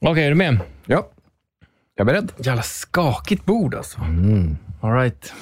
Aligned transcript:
Okej, 0.00 0.24
är 0.24 0.28
du 0.28 0.34
med? 0.34 0.60
Ja, 0.86 1.08
jag 1.94 2.08
är 2.08 2.12
beredd. 2.12 2.32
Jävla 2.36 2.62
skakigt 2.62 3.44
bord 3.44 3.74
alltså. 3.74 4.00
All 4.80 4.92
right. 4.92 5.32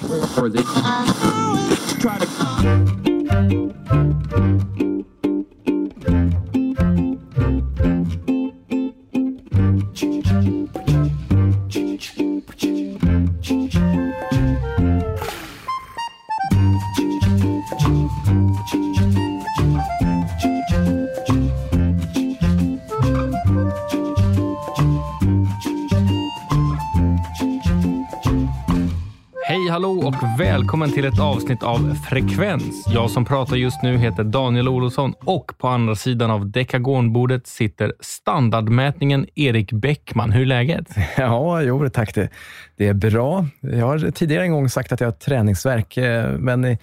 Välkommen 30.67 30.91
till 30.91 31.05
ett 31.05 31.19
avsnitt 31.19 31.63
av 31.63 31.95
Frekvens. 32.09 32.85
Jag 32.93 33.11
som 33.11 33.25
pratar 33.25 33.55
just 33.55 33.83
nu 33.83 33.97
heter 33.97 34.23
Daniel 34.23 34.67
Olofsson 34.67 35.13
och 35.19 35.57
på 35.57 35.67
andra 35.67 35.95
sidan 35.95 36.31
av 36.31 36.51
dekagonbordet 36.51 37.47
sitter 37.47 37.93
standardmätningen 37.99 39.27
Erik 39.35 39.71
Bäckman. 39.71 40.31
Hur 40.31 40.41
är 40.41 40.45
läget? 40.45 40.89
Ja, 41.17 41.61
jo 41.61 41.89
tack. 41.89 42.15
Det, 42.15 42.29
det 42.75 42.87
är 42.87 42.93
bra. 42.93 43.45
Jag 43.59 43.85
har 43.85 44.11
tidigare 44.11 44.43
en 44.43 44.51
gång 44.51 44.69
sagt 44.69 44.91
att 44.91 44.99
jag 44.99 45.07
har 45.07 45.11
träningsverk, 45.11 45.97
eh, 45.97 46.37
men 46.37 46.77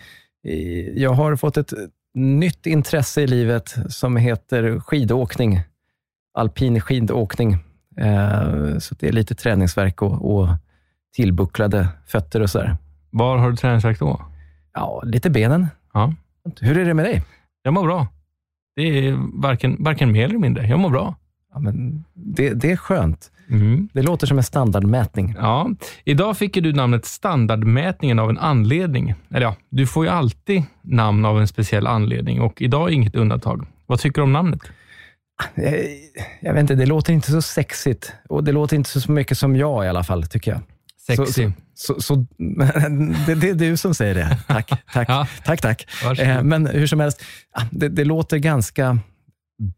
jag 0.95 1.11
har 1.11 1.37
fått 1.37 1.57
ett 1.57 1.73
nytt 2.15 2.67
intresse 2.67 3.23
i 3.23 3.27
livet 3.27 3.75
som 3.89 4.17
heter 4.17 4.81
skidåkning. 4.81 5.61
Alpin 6.35 6.81
skidåkning. 6.81 7.53
Eh, 8.01 8.79
så 8.79 8.95
det 8.99 9.09
är 9.09 9.13
lite 9.13 9.35
träningsverk 9.35 10.03
och, 10.03 10.37
och 10.37 10.49
tillbucklade 11.17 11.89
fötter 12.07 12.41
och 12.41 12.51
sådär. 12.51 12.77
Var 13.17 13.37
har 13.39 13.51
du 13.51 13.57
träningsvärk 13.57 13.99
då? 13.99 14.23
Ja, 14.75 15.03
lite 15.05 15.31
benen. 15.31 15.67
Ja, 15.93 16.15
Hur 16.61 16.79
är 16.79 16.85
det 16.85 16.95
med 16.95 17.05
dig? 17.05 17.23
jag 17.63 17.75
mår 17.75 17.83
bra. 17.85 18.07
Det 18.77 18.83
är 19.09 19.17
varken, 19.43 19.77
varken 19.79 20.13
mer 20.13 20.25
eller 20.25 20.39
mindre. 20.39 20.67
Jag 20.67 20.79
mår 20.79 20.91
bra. 20.91 21.15
Ja, 21.53 21.59
men 21.61 22.05
det, 22.15 22.51
det 22.55 22.71
är 22.73 22.77
skönt. 22.77 23.31
Mm. 23.51 23.89
Det 23.93 24.03
låter 24.03 24.27
som 24.27 24.39
en 24.39 24.45
standardmätning. 24.45 25.35
Ja, 25.39 25.71
idag 26.05 26.37
fick 26.37 26.55
du 26.55 26.73
namnet 26.73 27.05
standardmätningen 27.05 28.19
av 28.19 28.31
en 28.31 28.39
anledning. 28.39 29.15
Eller 29.31 29.47
ja, 29.47 29.57
du 29.71 29.87
får 29.87 30.05
ju 30.05 30.11
alltid 30.11 30.63
namn 30.83 31.25
av 31.25 31.41
en 31.41 31.49
speciell 31.49 31.87
anledning 31.87 32.41
och 32.41 32.63
idag 32.63 32.89
är 32.89 32.93
inget 32.95 33.17
undantag. 33.17 33.67
Vad 33.87 34.01
tycker 34.01 34.21
du 34.21 34.23
om 34.23 34.33
namnet? 34.33 34.61
Jag, 35.55 35.75
jag 36.41 36.53
vet 36.55 36.61
inte, 36.61 36.75
det 36.75 36.87
låter 36.87 37.13
inte 37.13 37.31
så 37.31 37.43
sexigt 37.43 38.13
och 38.29 38.45
det 38.45 38.53
låter 38.53 38.77
inte 38.77 39.01
så 39.01 39.13
mycket 39.13 39.39
som 39.39 39.57
jag 39.57 39.85
i 39.85 39.89
alla 39.89 40.05
fall, 40.05 40.27
tycker 40.27 40.51
jag. 40.51 40.61
Sexy. 41.07 41.51
Så, 41.75 41.95
så, 41.95 42.01
så, 42.01 42.15
det, 43.27 43.35
det 43.35 43.49
är 43.49 43.55
du 43.55 43.77
som 43.77 43.95
säger 43.95 44.15
det. 44.15 44.39
Tack, 44.47 44.69
tack, 44.93 45.09
Ja. 45.09 45.27
tack. 45.45 45.61
tack. 45.61 45.87
Varsågod. 46.05 46.31
Eh, 46.31 46.43
Men 46.43 46.67
hur 46.67 46.87
som 46.87 47.01
helst, 47.01 47.23
ah, 47.53 47.63
det, 47.71 47.89
det 47.89 48.05
låter 48.05 48.39
ganska 48.39 48.99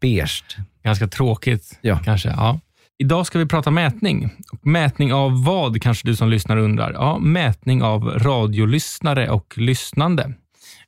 beige. 0.01 0.43
Ganska 0.83 1.07
tråkigt 1.07 1.77
Ja. 1.81 1.99
kanske. 2.05 2.29
Ja. 2.29 2.59
Idag 2.99 3.25
ska 3.27 3.39
vi 3.39 3.45
prata 3.45 3.71
mätning. 3.71 4.29
Mätning 4.61 5.13
av 5.13 5.43
vad 5.43 5.81
kanske 5.81 6.07
du 6.07 6.15
som 6.15 6.29
lyssnar 6.29 6.57
undrar? 6.57 6.91
Ja, 6.93 7.19
mätning 7.19 7.83
av 7.83 8.09
radiolyssnare 8.09 9.29
och 9.29 9.53
lyssnande. 9.57 10.33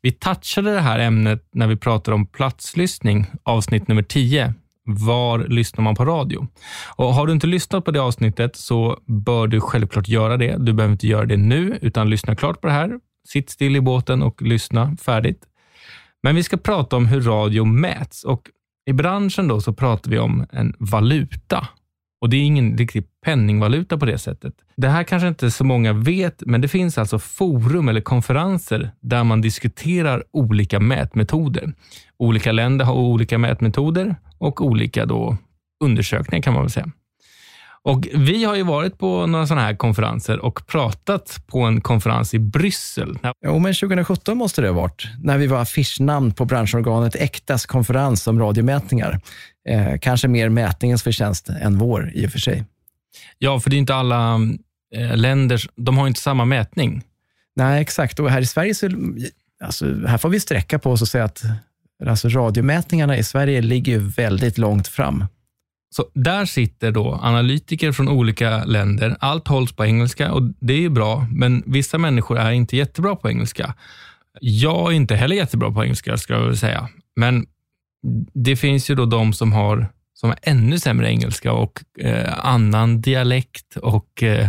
Vi 0.01 0.11
touchade 0.11 0.73
det 0.73 0.81
här 0.81 0.99
ämnet 0.99 1.47
när 1.53 1.67
vi 1.67 1.75
pratade 1.75 2.15
om 2.15 2.25
platslyssning, 2.25 3.25
avsnitt 3.43 3.87
nummer 3.87 4.03
10. 4.03 4.53
Var 4.91 5.39
lyssnar 5.39 5.83
man 5.83 5.95
på 5.95 6.05
radio? 6.05 6.47
Och 6.95 7.13
Har 7.13 7.27
du 7.27 7.33
inte 7.33 7.47
lyssnat 7.47 7.85
på 7.85 7.91
det 7.91 8.01
avsnittet 8.01 8.55
så 8.55 8.99
bör 9.05 9.47
du 9.47 9.61
självklart 9.61 10.07
göra 10.07 10.37
det. 10.37 10.55
Du 10.57 10.73
behöver 10.73 10.91
inte 10.91 11.07
göra 11.07 11.25
det 11.25 11.37
nu, 11.37 11.79
utan 11.81 12.09
lyssna 12.09 12.35
klart 12.35 12.61
på 12.61 12.67
det 12.67 12.73
här. 12.73 12.99
Sitt 13.27 13.49
still 13.49 13.75
i 13.75 13.81
båten 13.81 14.23
och 14.23 14.41
lyssna 14.41 14.97
färdigt. 15.01 15.41
Men 16.23 16.35
vi 16.35 16.43
ska 16.43 16.57
prata 16.57 16.95
om 16.95 17.05
hur 17.05 17.21
radio 17.21 17.65
mäts 17.65 18.23
och 18.23 18.41
i 18.85 18.93
branschen 18.93 19.47
då 19.47 19.61
så 19.61 19.73
pratar 19.73 20.11
vi 20.11 20.19
om 20.19 20.45
en 20.51 20.73
valuta. 20.79 21.67
Och 22.21 22.29
det 22.29 22.37
är 22.37 22.41
ingen 22.41 22.77
riktig 22.77 23.03
penningvaluta 23.25 23.97
på 23.97 24.05
det 24.05 24.17
sättet. 24.17 24.53
Det 24.77 24.89
här 24.89 25.03
kanske 25.03 25.27
inte 25.27 25.51
så 25.51 25.63
många 25.63 25.93
vet, 25.93 26.43
men 26.45 26.61
det 26.61 26.67
finns 26.67 26.97
alltså 26.97 27.19
forum 27.19 27.89
eller 27.89 28.01
konferenser 28.01 28.91
där 28.99 29.23
man 29.23 29.41
diskuterar 29.41 30.23
olika 30.31 30.79
mätmetoder. 30.79 31.73
Olika 32.17 32.51
länder 32.51 32.85
har 32.85 32.93
olika 32.93 33.37
mätmetoder 33.37 34.15
och 34.37 34.61
olika 34.61 35.05
då 35.05 35.37
undersökningar 35.83 36.41
kan 36.41 36.53
man 36.53 36.63
väl 36.63 36.71
säga. 36.71 36.91
Och 37.83 38.07
Vi 38.13 38.43
har 38.43 38.55
ju 38.55 38.63
varit 38.63 38.97
på 38.97 39.27
några 39.27 39.47
sådana 39.47 39.61
här 39.61 39.75
konferenser 39.75 40.39
och 40.45 40.67
pratat 40.67 41.43
på 41.47 41.59
en 41.59 41.81
konferens 41.81 42.33
i 42.33 42.39
Bryssel. 42.39 43.17
Jo, 43.45 43.59
men 43.59 43.73
2017 43.73 44.37
måste 44.37 44.61
det 44.61 44.67
ha 44.67 44.75
varit, 44.75 45.07
när 45.23 45.37
vi 45.37 45.47
var 45.47 45.61
affischnamn 45.61 46.31
på 46.31 46.45
branschorganet 46.45 47.15
Äktas 47.15 47.65
konferens 47.65 48.27
om 48.27 48.39
radiomätningar. 48.39 49.21
Eh, 49.69 49.97
kanske 50.01 50.27
mer 50.27 50.49
mätningens 50.49 51.03
förtjänst 51.03 51.49
än 51.49 51.77
vår 51.77 52.11
i 52.13 52.27
och 52.27 52.31
för 52.31 52.39
sig. 52.39 52.65
Ja, 53.37 53.59
för 53.59 53.69
det 53.69 53.75
är 53.75 53.77
inte 53.77 53.95
alla 53.95 54.39
eh, 54.95 55.17
länder, 55.17 55.61
de 55.75 55.97
har 55.97 56.07
inte 56.07 56.19
samma 56.19 56.45
mätning. 56.45 57.03
Nej, 57.55 57.81
exakt. 57.81 58.19
Och 58.19 58.29
här 58.29 58.41
i 58.41 58.45
Sverige 58.45 58.75
så, 58.75 58.89
alltså, 59.63 60.05
här 60.07 60.17
får 60.17 60.29
vi 60.29 60.39
sträcka 60.39 60.79
på 60.79 60.91
oss 60.91 61.01
och 61.01 61.07
säga 61.07 61.23
att 61.23 61.43
alltså, 62.05 62.29
radiomätningarna 62.29 63.17
i 63.17 63.23
Sverige 63.23 63.61
ligger 63.61 63.91
ju 63.91 63.99
väldigt 63.99 64.57
långt 64.57 64.87
fram. 64.87 65.25
Så 65.95 66.05
där 66.13 66.45
sitter 66.45 66.91
då 66.91 67.19
analytiker 67.21 67.91
från 67.91 68.09
olika 68.09 68.65
länder. 68.65 69.17
Allt 69.19 69.47
hålls 69.47 69.71
på 69.71 69.85
engelska 69.85 70.31
och 70.31 70.41
det 70.59 70.73
är 70.73 70.81
ju 70.81 70.89
bra, 70.89 71.27
men 71.31 71.63
vissa 71.65 71.97
människor 71.97 72.39
är 72.39 72.51
inte 72.51 72.77
jättebra 72.77 73.15
på 73.15 73.29
engelska. 73.29 73.73
Jag 74.41 74.91
är 74.91 74.95
inte 74.95 75.15
heller 75.15 75.35
jättebra 75.35 75.71
på 75.71 75.83
engelska, 75.83 76.17
ska 76.17 76.33
jag 76.33 76.45
väl 76.45 76.57
säga. 76.57 76.89
Men 77.15 77.45
det 78.33 78.55
finns 78.55 78.89
ju 78.89 78.95
då 78.95 79.05
de 79.05 79.33
som 79.33 79.51
har 79.51 79.87
som 80.13 80.29
har 80.29 80.39
ännu 80.41 80.79
sämre 80.79 81.09
engelska 81.09 81.53
och 81.53 81.83
eh, 81.99 82.45
annan 82.45 83.01
dialekt 83.01 83.75
och 83.75 84.23
eh, 84.23 84.47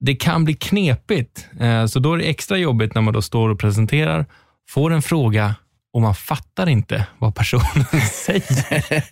det 0.00 0.14
kan 0.14 0.44
bli 0.44 0.54
knepigt. 0.54 1.48
Eh, 1.60 1.86
så 1.86 1.98
då 1.98 2.12
är 2.12 2.18
det 2.18 2.24
extra 2.24 2.58
jobbigt 2.58 2.94
när 2.94 3.02
man 3.02 3.14
då 3.14 3.22
står 3.22 3.48
och 3.48 3.58
presenterar, 3.58 4.26
får 4.68 4.92
en 4.92 5.02
fråga 5.02 5.54
och 5.92 6.02
man 6.02 6.14
fattar 6.14 6.68
inte 6.68 7.06
vad 7.18 7.34
personen 7.34 7.84
säger. 8.12 9.04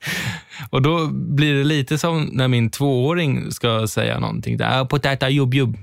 Och 0.71 0.83
då 0.83 1.07
blir 1.13 1.55
det 1.55 1.65
lite 1.65 1.99
som 1.99 2.31
när 2.33 2.49
min 2.49 2.71
tvååring 2.71 3.53
ska 3.53 3.87
säga 3.87 4.19
någonting. 4.19 4.57
Det 4.57 4.65
är 4.65 4.85
potata 4.85 5.29
jubb 5.29 5.55
jubb. 5.55 5.77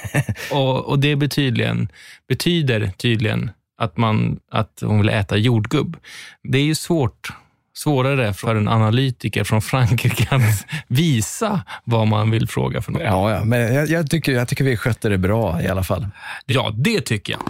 och, 0.52 0.88
och 0.88 0.98
det 0.98 1.16
betydligen, 1.16 1.88
betyder 2.28 2.90
tydligen 2.96 3.50
att, 3.82 3.96
man, 3.96 4.38
att 4.50 4.78
hon 4.82 4.98
vill 4.98 5.08
äta 5.08 5.36
jordgubb. 5.36 5.96
Det 6.42 6.58
är 6.58 6.62
ju 6.62 6.74
svårt, 6.74 7.32
svårare 7.74 8.34
för 8.34 8.54
en 8.54 8.68
analytiker 8.68 9.44
från 9.44 9.62
Frankrike 9.62 10.28
att 10.30 10.66
visa 10.88 11.62
vad 11.84 12.06
man 12.06 12.30
vill 12.30 12.48
fråga 12.48 12.82
för 12.82 12.92
något. 12.92 13.02
Ja, 13.02 13.30
ja. 13.30 13.44
men 13.44 13.74
jag, 13.74 13.88
jag, 13.88 14.10
tycker, 14.10 14.32
jag 14.32 14.48
tycker 14.48 14.64
vi 14.64 14.76
skötte 14.76 15.08
det 15.08 15.18
bra 15.18 15.62
i 15.62 15.68
alla 15.68 15.82
fall. 15.82 16.06
Ja, 16.46 16.72
det 16.74 17.00
tycker 17.00 17.32
jag. 17.32 17.42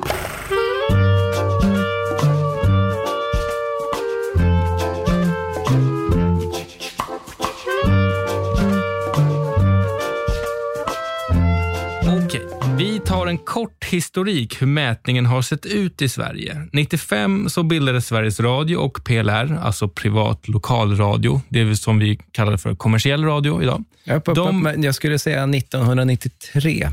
En 13.33 13.39
kort 13.39 13.85
historik 13.85 14.63
hur 14.63 14.67
mätningen 14.67 15.27
har 15.27 15.43
sett 15.43 15.67
ut 15.67 16.03
i 16.03 16.09
Sverige. 16.09 16.69
95 16.73 17.49
så 17.49 17.63
bildades 17.63 18.07
Sveriges 18.07 18.41
Radio 18.41 18.77
och 18.77 19.05
PLR, 19.05 19.59
alltså 19.63 19.89
privat 19.89 20.49
lokalradio. 20.49 21.41
Det 21.49 21.77
som 21.77 21.99
vi 21.99 22.19
kallar 22.33 22.57
för 22.57 22.75
kommersiell 22.75 23.25
radio 23.25 23.63
idag. 23.63 23.85
Upp, 24.11 24.29
upp, 24.29 24.35
De- 24.35 24.67
upp, 24.67 24.85
jag 24.85 24.95
skulle 24.95 25.19
säga 25.19 25.47
1993. 25.47 26.89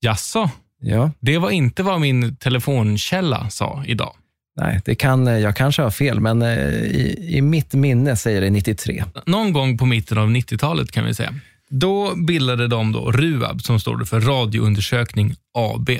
Jaså, 0.00 0.50
Ja, 0.80 1.10
det 1.20 1.38
var 1.38 1.50
inte 1.50 1.82
vad 1.82 2.00
min 2.00 2.36
telefonkälla 2.36 3.50
sa 3.50 3.84
idag. 3.86 4.12
nej, 4.56 4.80
det 4.84 4.94
kan, 4.94 5.26
jag 5.26 5.56
kanske 5.56 5.82
har 5.82 5.90
fel, 5.90 6.20
men 6.20 6.42
eh, 6.42 6.58
i, 6.78 7.28
i 7.36 7.42
mitt 7.42 7.74
minne 7.74 8.16
säger 8.16 8.40
det 8.40 8.50
93. 8.50 9.04
någon 9.26 9.52
gång 9.52 9.78
på 9.78 9.86
mitten 9.86 10.18
av 10.18 10.30
90-talet 10.30 10.90
kan 10.92 11.04
vi 11.04 11.14
säga. 11.14 11.34
Då 11.70 12.14
bildade 12.16 12.68
de 12.68 12.92
då 12.92 13.12
RUAB 13.12 13.62
som 13.62 13.80
står 13.80 14.04
för 14.04 14.20
Radioundersökning 14.20 15.34
AB. 15.54 15.90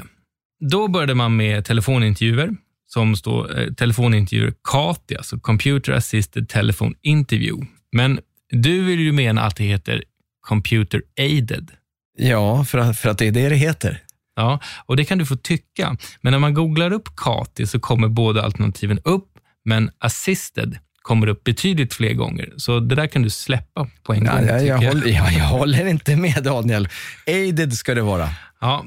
Då 0.71 0.89
började 0.89 1.15
man 1.15 1.37
med 1.37 1.65
telefonintervjuer 1.65 2.51
som 2.87 3.17
står 3.17 3.61
eh, 3.61 3.73
telefonintervjuer 3.73 4.55
CATI, 4.65 5.17
alltså 5.17 5.39
Computer 5.39 5.93
Assisted 5.93 6.49
Telephone 6.49 6.95
Interview. 7.03 7.67
Men 7.93 8.21
du 8.51 8.85
vill 8.85 9.01
ju 9.01 9.13
mena 9.13 9.43
att 9.43 9.57
det 9.57 9.65
heter 9.65 10.05
Computer 10.41 11.03
Aided. 11.21 11.71
Ja, 12.19 12.65
för 12.65 12.79
att, 12.79 12.99
för 12.99 13.09
att 13.09 13.19
det 13.19 13.27
är 13.27 13.33
det 13.33 13.49
det 13.49 13.57
heter. 13.57 14.03
Ja, 14.37 14.61
och 14.87 14.97
det 14.97 15.05
kan 15.05 15.19
du 15.19 15.27
få 15.27 15.37
tycka. 15.37 15.97
Men 16.21 16.31
när 16.31 16.39
man 16.39 16.55
googlar 16.55 16.93
upp 16.93 17.17
CATI 17.17 17.67
så 17.67 17.81
kommer 17.81 18.09
båda 18.09 18.43
alternativen 18.43 18.99
upp, 19.05 19.29
men 19.65 19.91
assisted 19.99 20.79
kommer 21.03 21.27
upp 21.27 21.45
betydligt 21.45 21.95
fler 21.95 22.13
gånger. 22.15 22.53
Så 22.57 22.81
det 22.81 22.95
där 22.95 23.07
kan 23.07 23.23
du 23.23 23.31
släppa 23.31 23.89
på 24.03 24.15
en 24.15 24.25
Ja, 24.25 24.33
gång. 24.37 24.47
jag, 24.47 24.67
jag, 24.67 24.83
jag. 24.83 24.89
håller, 24.93 25.07
jag, 25.09 25.33
jag 25.33 25.45
håller 25.45 25.87
inte 25.87 26.17
med 26.17 26.43
Daniel. 26.43 26.89
Aided 27.27 27.73
ska 27.73 27.95
det 27.95 28.03
vara. 28.03 28.29
Ja, 28.61 28.85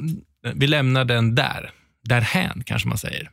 vi 0.55 0.67
lämnar 0.67 1.05
den 1.05 1.35
där. 1.35 1.71
Därhän 2.03 2.63
kanske 2.65 2.87
man 2.87 2.97
säger. 2.97 3.29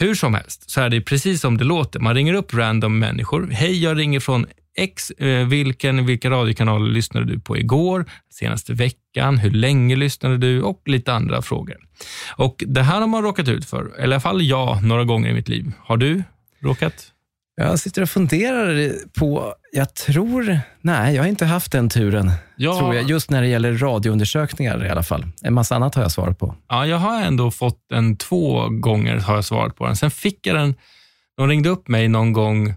Hur 0.00 0.14
som 0.14 0.34
helst 0.34 0.70
så 0.70 0.80
är 0.80 0.88
det 0.90 1.00
precis 1.00 1.40
som 1.40 1.56
det 1.58 1.64
låter. 1.64 2.00
Man 2.00 2.14
ringer 2.14 2.34
upp 2.34 2.54
random 2.54 2.98
människor. 2.98 3.48
Hej, 3.52 3.82
jag 3.82 3.98
ringer 3.98 4.20
från 4.20 4.46
X. 4.78 5.10
Eh, 5.10 5.46
Vilken, 5.46 6.06
vilka 6.06 6.30
radiokanaler 6.30 6.90
lyssnade 6.90 7.26
du 7.26 7.40
på 7.40 7.56
igår? 7.58 8.04
Senaste 8.30 8.72
veckan? 8.72 9.38
Hur 9.38 9.50
länge 9.50 9.96
lyssnade 9.96 10.36
du? 10.38 10.62
Och 10.62 10.82
lite 10.86 11.12
andra 11.12 11.42
frågor. 11.42 11.76
Och 12.36 12.64
Det 12.66 12.82
här 12.82 13.00
har 13.00 13.06
man 13.06 13.22
råkat 13.22 13.48
ut 13.48 13.64
för. 13.64 13.80
Eller 13.94 14.00
i 14.00 14.02
alla 14.02 14.20
fall 14.20 14.42
jag, 14.42 14.82
några 14.84 15.04
gånger 15.04 15.30
i 15.30 15.34
mitt 15.34 15.48
liv. 15.48 15.72
Har 15.78 15.96
du 15.96 16.22
råkat? 16.60 17.12
Jag 17.58 17.78
sitter 17.78 18.02
och 18.02 18.10
funderar 18.10 18.92
på, 19.18 19.54
jag 19.72 19.94
tror, 19.94 20.60
nej, 20.80 21.14
jag 21.14 21.22
har 21.22 21.28
inte 21.28 21.46
haft 21.46 21.72
den 21.72 21.88
turen. 21.88 22.30
Ja. 22.56 22.78
Tror 22.78 22.94
jag, 22.94 23.10
just 23.10 23.30
när 23.30 23.42
det 23.42 23.48
gäller 23.48 23.72
radioundersökningar 23.72 24.86
i 24.86 24.88
alla 24.88 25.02
fall. 25.02 25.26
En 25.42 25.54
massa 25.54 25.76
annat 25.76 25.94
har 25.94 26.02
jag 26.02 26.12
svarat 26.12 26.38
på. 26.38 26.54
Ja, 26.68 26.86
jag 26.86 26.96
har 26.96 27.22
ändå 27.22 27.50
fått 27.50 27.84
den 27.88 28.16
två 28.16 28.68
gånger 28.68 29.16
har 29.16 29.34
jag 29.34 29.44
svarat 29.44 29.76
på 29.76 29.86
den. 29.86 29.96
Sen 29.96 30.10
fick 30.10 30.46
jag 30.46 30.56
den, 30.56 30.74
de 31.36 31.48
ringde 31.48 31.68
upp 31.68 31.88
mig 31.88 32.08
någon 32.08 32.32
gång, 32.32 32.74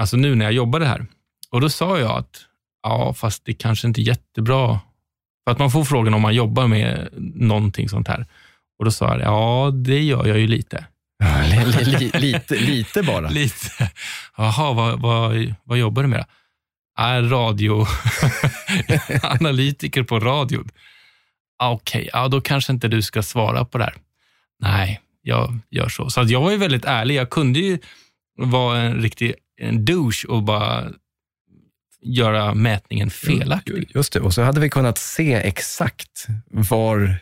alltså 0.00 0.16
nu 0.16 0.34
när 0.34 0.44
jag 0.44 0.52
jobbade 0.52 0.86
här. 0.86 1.06
Och 1.50 1.60
då 1.60 1.68
sa 1.68 1.98
jag 1.98 2.18
att, 2.18 2.40
ja, 2.82 3.14
fast 3.14 3.44
det 3.44 3.54
kanske 3.54 3.86
inte 3.86 4.00
är 4.00 4.02
jättebra. 4.02 4.80
För 5.44 5.52
att 5.52 5.58
man 5.58 5.70
får 5.70 5.84
frågan 5.84 6.14
om 6.14 6.22
man 6.22 6.34
jobbar 6.34 6.66
med 6.66 7.08
någonting 7.34 7.88
sånt 7.88 8.08
här. 8.08 8.26
Och 8.78 8.84
då 8.84 8.90
sa 8.90 9.08
jag, 9.08 9.20
ja, 9.20 9.70
det 9.70 10.02
gör 10.02 10.26
jag 10.26 10.38
ju 10.38 10.46
lite. 10.46 10.84
Li, 11.22 11.84
li, 11.84 12.10
lite, 12.14 12.54
lite 12.54 13.02
bara. 13.02 13.28
Lite. 13.30 13.90
Jaha, 14.36 14.72
vad, 14.72 15.00
vad, 15.00 15.54
vad 15.64 15.78
jobbar 15.78 16.02
du 16.02 16.08
med? 16.08 16.26
Är 16.98 17.22
radio, 17.22 17.86
analytiker 19.22 20.02
på 20.02 20.20
radion. 20.20 20.70
Ah, 21.58 21.70
Okej, 21.70 22.10
ja, 22.12 22.28
då 22.28 22.40
kanske 22.40 22.72
inte 22.72 22.88
du 22.88 23.02
ska 23.02 23.22
svara 23.22 23.64
på 23.64 23.78
det 23.78 23.84
här. 23.84 23.94
Nej, 24.60 25.00
jag 25.22 25.58
gör 25.70 25.88
så. 25.88 26.10
Så 26.10 26.22
jag 26.22 26.40
var 26.40 26.50
ju 26.50 26.56
väldigt 26.56 26.84
ärlig. 26.84 27.14
Jag 27.14 27.30
kunde 27.30 27.58
ju 27.58 27.78
vara 28.36 28.80
en 28.80 29.02
riktig 29.02 29.34
en 29.60 29.84
douche 29.84 30.24
och 30.28 30.42
bara 30.42 30.84
göra 32.02 32.54
mätningen 32.54 33.10
felaktig. 33.10 33.90
Just 33.94 34.12
det, 34.12 34.20
och 34.20 34.34
så 34.34 34.42
hade 34.42 34.60
vi 34.60 34.70
kunnat 34.70 34.98
se 34.98 35.34
exakt 35.34 36.26
var, 36.50 37.16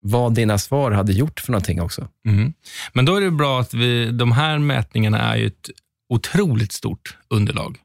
vad 0.00 0.34
dina 0.34 0.58
svar 0.58 0.90
hade 0.90 1.12
gjort 1.12 1.40
för 1.40 1.52
någonting 1.52 1.80
också. 1.80 2.08
Mhm. 2.24 2.52
Men 2.92 3.04
då 3.04 3.16
är 3.16 3.20
det 3.20 3.30
bra 3.30 3.60
att 3.60 3.74
vi, 3.74 4.10
de 4.10 4.32
här 4.32 4.58
mätningarna 4.58 5.18
är 5.18 5.36
ju 5.36 5.46
ett 5.46 5.70
otroligt 6.08 6.72
stort 6.72 7.16
underlag. 7.28 7.78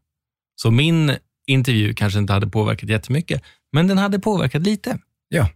Så 0.55 0.71
min 0.71 1.15
intervju 1.47 1.93
kanske 1.93 2.19
inte 2.19 2.33
hade 2.33 2.47
påverkat 2.47 2.89
jättemycket, 2.89 3.43
men 3.71 3.87
den 3.87 3.97
hade 3.97 4.19
påverkat 4.19 4.61
lite. 4.61 4.97
Ja. 5.29 5.49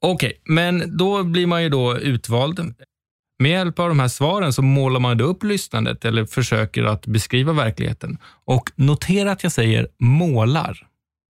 Okej, 0.00 0.40
men 0.44 0.96
då 0.96 1.22
blir 1.22 1.46
man 1.46 1.62
ju 1.62 1.68
då 1.68 1.98
utvald. 1.98 2.74
Med 3.38 3.50
hjälp 3.50 3.78
av 3.78 3.88
de 3.88 4.00
här 4.00 4.08
svaren 4.08 4.52
så 4.52 4.62
målar 4.62 5.00
man 5.00 5.18
då 5.18 5.24
upp 5.24 5.44
lyssnandet 5.44 6.04
eller 6.04 6.26
försöker 6.26 6.84
att 6.84 7.06
beskriva 7.06 7.52
verkligheten. 7.52 8.18
Och 8.44 8.70
notera 8.76 9.32
att 9.32 9.42
jag 9.42 9.52
säger 9.52 9.88
målar. 9.98 10.86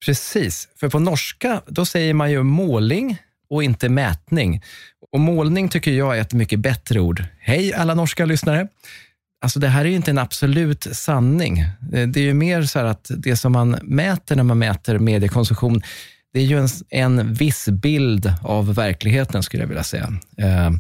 Precis, 0.07 0.69
för 0.81 0.89
på 0.89 0.99
norska 0.99 1.63
då 1.67 1.85
säger 1.85 2.15
man 2.15 2.31
ju 2.31 2.43
måling 2.43 3.19
och 3.51 3.63
inte 3.63 3.89
mätning. 3.89 4.63
Och 5.13 5.21
målning 5.21 5.69
tycker 5.69 5.91
jag 5.91 6.17
är 6.17 6.21
ett 6.21 6.33
mycket 6.33 6.59
bättre 6.59 7.01
ord. 7.01 7.25
Hej 7.41 7.75
alla 7.75 7.95
norska 7.95 8.27
lyssnare. 8.27 8.69
Alltså 9.41 9.61
det 9.61 9.69
här 9.69 9.85
är 9.85 9.89
ju 9.89 9.97
inte 9.97 10.11
en 10.11 10.19
absolut 10.19 10.87
sanning. 10.93 11.59
Eh, 11.93 12.09
det 12.09 12.21
är 12.21 12.25
ju 12.25 12.35
mer 12.35 12.63
så 12.63 12.79
här 12.79 12.87
att 12.87 13.11
det 13.17 13.37
som 13.37 13.53
man 13.53 13.79
mäter 13.83 14.37
när 14.37 14.43
man 14.43 14.59
mäter 14.59 14.99
mediekonsumtion, 14.99 15.83
det 16.33 16.41
är 16.41 16.45
ju 16.45 16.59
en, 16.59 16.69
en 16.91 17.35
viss 17.35 17.69
bild 17.69 18.33
av 18.43 18.75
verkligheten 18.75 19.43
skulle 19.43 19.63
jag 19.63 19.69
vilja 19.69 19.83
säga. 19.83 20.13
Eh, 20.39 20.71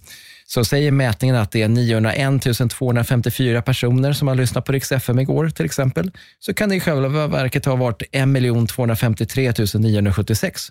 så 0.46 0.64
säger 0.64 0.90
mätningen 0.90 1.36
att 1.36 1.50
det 1.50 1.62
är 1.62 1.68
901 1.68 2.70
254 2.70 3.62
personer 3.62 4.12
som 4.12 4.28
har 4.28 4.34
lyssnat 4.34 4.64
på 4.64 4.72
Rix 4.72 4.92
FM 4.92 5.18
igår 5.18 5.48
till 5.48 5.64
exempel, 5.64 6.10
så 6.38 6.54
kan 6.54 6.68
det 6.68 6.76
i 6.76 6.80
själva 6.80 7.26
verket 7.26 7.64
ha 7.64 7.76
varit 7.76 8.02
1 8.12 8.68
253 8.68 9.52
976. 9.74 10.68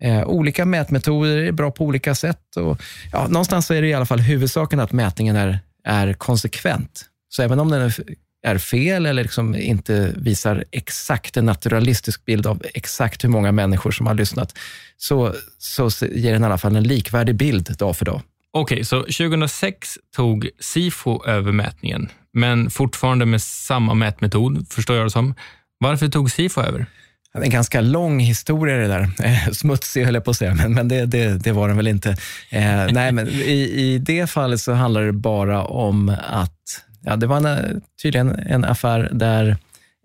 Eh, 0.00 0.24
olika 0.26 0.64
mätmetoder 0.64 1.36
är 1.36 1.52
bra 1.52 1.70
på 1.70 1.84
olika 1.84 2.14
sätt. 2.14 2.56
Och, 2.56 2.82
ja, 3.12 3.26
någonstans 3.28 3.70
är 3.70 3.82
det 3.82 3.88
i 3.88 3.94
alla 3.94 4.06
fall 4.06 4.20
huvudsaken 4.20 4.80
att 4.80 4.92
mätningen 4.92 5.36
är, 5.36 5.58
är 5.84 6.12
konsekvent. 6.12 7.04
Så 7.28 7.42
även 7.42 7.60
om 7.60 7.70
den 7.70 7.82
är, 7.82 7.94
är 8.42 8.58
fel 8.58 9.06
eller 9.06 9.22
liksom 9.22 9.54
inte 9.54 10.14
visar 10.16 10.64
exakt 10.70 11.36
en 11.36 11.46
naturalistisk 11.46 12.24
bild 12.24 12.46
av 12.46 12.62
exakt 12.74 13.24
hur 13.24 13.28
många 13.28 13.52
människor 13.52 13.90
som 13.90 14.06
har 14.06 14.14
lyssnat, 14.14 14.58
så, 14.96 15.34
så 15.58 15.90
ger 16.12 16.32
den 16.32 16.42
i 16.42 16.46
alla 16.46 16.58
fall 16.58 16.76
en 16.76 16.82
likvärdig 16.82 17.34
bild 17.34 17.76
dag 17.78 17.96
för 17.96 18.04
dag. 18.04 18.22
Okej, 18.52 18.84
så 18.84 19.00
2006 19.00 19.98
tog 20.16 20.48
Sifo 20.60 21.24
över 21.26 21.52
mätningen, 21.52 22.08
men 22.32 22.70
fortfarande 22.70 23.26
med 23.26 23.42
samma 23.42 23.94
mätmetod, 23.94 24.72
förstår 24.72 24.96
jag 24.96 25.06
det 25.06 25.10
som. 25.10 25.34
Varför 25.78 26.08
tog 26.08 26.30
Sifo 26.30 26.60
över? 26.60 26.86
En 27.34 27.50
ganska 27.50 27.80
lång 27.80 28.20
historia 28.20 28.76
det 28.76 28.88
där. 28.88 29.08
Eh, 29.22 29.48
Smutsig 29.52 30.04
höll 30.04 30.14
jag 30.14 30.24
på 30.24 30.30
att 30.30 30.36
säga, 30.36 30.54
men, 30.54 30.72
men 30.74 30.88
det, 30.88 31.06
det, 31.06 31.38
det 31.38 31.52
var 31.52 31.68
den 31.68 31.76
väl 31.76 31.86
inte. 31.88 32.10
Eh, 32.50 32.86
nej, 32.92 33.12
men 33.12 33.28
i, 33.28 33.70
I 33.76 33.98
det 33.98 34.30
fallet 34.30 34.60
så 34.60 34.72
handlar 34.72 35.02
det 35.02 35.12
bara 35.12 35.64
om 35.64 36.16
att 36.28 36.84
ja, 37.00 37.16
det 37.16 37.26
var 37.26 37.36
en, 37.36 37.46
eh, 37.46 37.76
tydligen 38.02 38.28
en 38.38 38.64
affär 38.64 39.08
där 39.12 39.56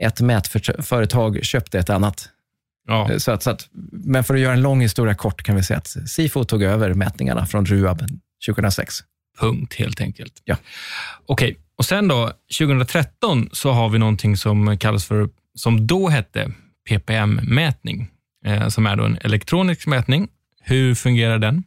ett 0.01 0.21
mätföretag 0.21 1.39
köpte 1.45 1.79
ett 1.79 1.89
annat. 1.89 2.29
Ja, 2.87 3.11
Eh, 3.11 3.17
Så 3.17 3.31
att, 3.31 3.43
så 3.43 3.49
att, 3.49 3.67
men 3.91 4.23
för 4.23 4.33
att 4.33 4.39
göra 4.39 4.53
en 4.53 4.61
lång 4.61 4.81
historia 4.81 5.15
kort 5.15 5.43
kan 5.43 5.55
vi 5.55 5.63
säga 5.63 5.77
att 5.77 5.87
Sifo 6.09 6.43
tog 6.43 6.63
över 6.63 6.93
mätningarna 6.93 7.45
från 7.45 7.65
Ruab 7.65 8.01
2006. 8.47 8.95
punkt 9.39 9.73
helt 9.73 10.01
enkelt. 10.01 10.33
Ja. 10.45 10.55
Okej, 11.25 11.57
och 11.77 11.85
sen 11.85 12.07
då 12.07 12.31
2013 12.59 13.49
så 13.51 13.71
har 13.71 13.89
vi 13.89 13.99
någonting 13.99 14.37
som 14.37 14.77
kallas 14.77 15.05
för, 15.05 15.29
som 15.55 15.87
då 15.87 16.09
hette 16.09 16.51
PPM-mätning, 16.89 18.07
eh, 18.45 18.67
som 18.67 18.85
är 18.85 18.95
då 18.95 19.05
en 19.05 19.17
elektronisk 19.21 19.87
mätning. 19.87 20.27
Hur 20.61 20.95
fungerar 20.95 21.39
den? 21.39 21.63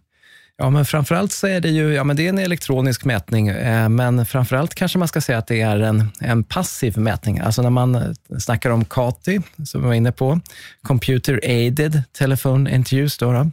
Ja, 0.61 0.71
men 0.71 0.85
framförallt 0.85 1.33
så 1.33 1.47
är 1.47 1.61
det 1.61 1.69
ju 1.69 1.95
ja, 1.95 2.05
men 2.05 2.17
det 2.17 2.25
är 2.25 2.29
en 2.29 2.39
elektronisk 2.39 3.05
mätning, 3.05 3.49
eh, 3.49 3.89
men 3.89 4.27
framförallt 4.27 4.75
kanske 4.75 4.99
man 4.99 5.09
ska 5.09 5.21
säga 5.21 5.39
att 5.39 5.47
det 5.47 5.61
är 5.61 5.81
en, 5.81 6.11
en 6.21 6.45
passiv 6.45 6.99
mätning. 6.99 7.39
Alltså 7.39 7.63
när 7.63 7.71
man 7.71 7.95
eh, 7.95 8.03
snackar 8.39 8.71
om 8.71 8.85
CATI, 8.85 9.41
som 9.65 9.81
vi 9.81 9.87
var 9.87 9.95
inne 9.95 10.13
på, 10.13 10.41
Computer 10.83 11.41
Aided 11.43 12.03
Telephone 12.13 12.75
Interviews, 12.75 13.19
då, 13.19 13.33
då, 13.33 13.51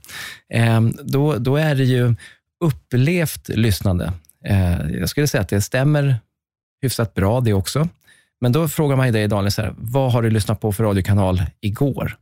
eh, 0.57 0.81
då, 1.03 1.37
då 1.37 1.57
är 1.57 1.75
det 1.75 1.83
ju 1.83 2.15
upplevt 2.63 3.49
lyssnande. 3.49 4.13
Eh, 4.45 4.89
jag 4.89 5.09
skulle 5.09 5.27
säga 5.27 5.41
att 5.41 5.49
det 5.49 5.61
stämmer 5.61 6.17
hyfsat 6.81 7.13
bra 7.13 7.41
det 7.41 7.53
också. 7.53 7.89
Men 8.41 8.51
då 8.51 8.67
frågar 8.67 8.95
man 8.95 9.05
ju 9.05 9.11
dig, 9.11 9.27
Daniel, 9.27 9.51
så 9.51 9.61
här, 9.61 9.73
vad 9.77 10.11
har 10.11 10.21
du 10.21 10.29
lyssnat 10.29 10.59
på 10.59 10.71
för 10.71 10.83
radiokanal 10.83 11.41
igår? 11.61 12.17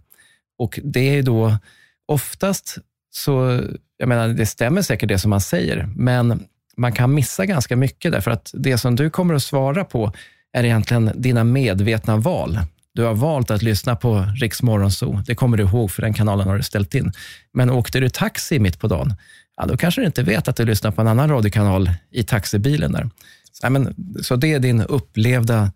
Och 0.57 0.79
det 0.83 1.17
är 1.17 1.23
då 1.23 1.57
oftast 2.05 2.77
så, 3.11 3.61
jag 3.97 4.09
menar, 4.09 4.27
det 4.27 4.45
stämmer 4.45 4.81
säkert 4.81 5.09
det 5.09 5.19
som 5.19 5.29
man 5.29 5.41
säger, 5.41 5.89
men 5.95 6.43
man 6.77 6.91
kan 6.91 7.13
missa 7.13 7.45
ganska 7.45 7.75
mycket 7.75 8.11
därför 8.11 8.31
att 8.31 8.51
det 8.53 8.77
som 8.77 8.95
du 8.95 9.09
kommer 9.09 9.33
att 9.33 9.43
svara 9.43 9.83
på 9.83 10.13
är 10.53 10.63
egentligen 10.63 11.11
dina 11.15 11.43
medvetna 11.43 12.17
val. 12.17 12.59
Du 12.93 13.03
har 13.03 13.13
valt 13.13 13.51
att 13.51 13.61
lyssna 13.61 13.95
på 13.95 14.27
Riks 14.35 14.61
Morgonzoo. 14.61 15.23
Det 15.25 15.35
kommer 15.35 15.57
du 15.57 15.63
ihåg, 15.63 15.91
för 15.91 16.01
den 16.01 16.13
kanalen 16.13 16.47
har 16.47 16.57
du 16.57 16.63
ställt 16.63 16.95
in. 16.95 17.11
Men 17.53 17.69
åkte 17.69 17.99
du 17.99 18.09
taxi 18.09 18.59
mitt 18.59 18.79
på 18.79 18.87
dagen, 18.87 19.13
ja, 19.57 19.65
då 19.65 19.77
kanske 19.77 20.01
du 20.01 20.05
inte 20.07 20.23
vet 20.23 20.47
att 20.47 20.55
du 20.55 20.65
lyssnar 20.65 20.91
på 20.91 21.01
en 21.01 21.07
annan 21.07 21.29
radiokanal 21.29 21.91
i 22.11 22.23
taxibilen. 22.23 22.91
Där. 22.91 23.09
Så, 23.51 23.65
ja, 23.65 23.69
men, 23.69 23.95
så 24.21 24.35
det 24.35 24.53
är 24.53 24.59
din 24.59 24.81
upplevda 24.81 25.71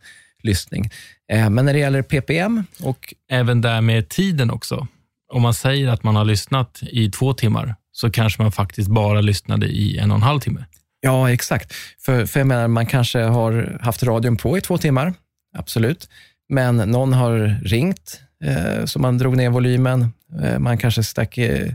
lyssning. 0.48 0.90
Eh, 1.32 1.50
men 1.50 1.66
när 1.66 1.74
det 1.74 1.80
gäller 1.80 2.02
PPM 2.02 2.64
och 2.80 3.14
Även 3.32 3.62
där 3.62 3.82
med 3.82 4.10
tiden 4.10 4.52
också. 4.52 4.88
Om 5.34 5.42
man 5.42 5.54
säger 5.54 5.88
att 5.88 6.04
man 6.04 6.16
har 6.16 6.26
lyssnat 6.26 6.80
i 6.84 7.12
två 7.12 7.34
timmar, 7.34 7.76
så 7.92 8.12
kanske 8.12 8.42
man 8.42 8.52
faktiskt 8.52 8.90
bara 8.90 9.22
lyssnade 9.22 9.66
i 9.66 9.98
en 9.98 10.12
och 10.12 10.18
en 10.18 10.24
halv 10.24 10.40
timme. 10.40 10.66
Ja, 11.02 11.32
exakt. 11.32 11.74
För, 12.00 12.26
för 12.26 12.40
jag 12.40 12.48
menar, 12.48 12.68
man 12.68 12.86
kanske 12.86 13.20
har 13.20 13.80
haft 13.82 14.04
radion 14.04 14.38
på 14.38 14.58
i 14.58 14.62
två 14.62 14.78
timmar, 14.78 15.14
absolut. 15.58 16.10
Men 16.50 16.78
någon 16.78 17.14
har 17.14 17.60
ringt, 17.64 18.22
eh, 18.44 18.86
så 18.86 19.00
man 19.00 19.18
drog 19.18 19.38
ner 19.38 19.50
volymen. 19.50 20.14
Eh, 20.44 20.60
man 20.60 20.78
kanske 20.78 21.04
stack 21.04 21.38
eh, 21.38 21.72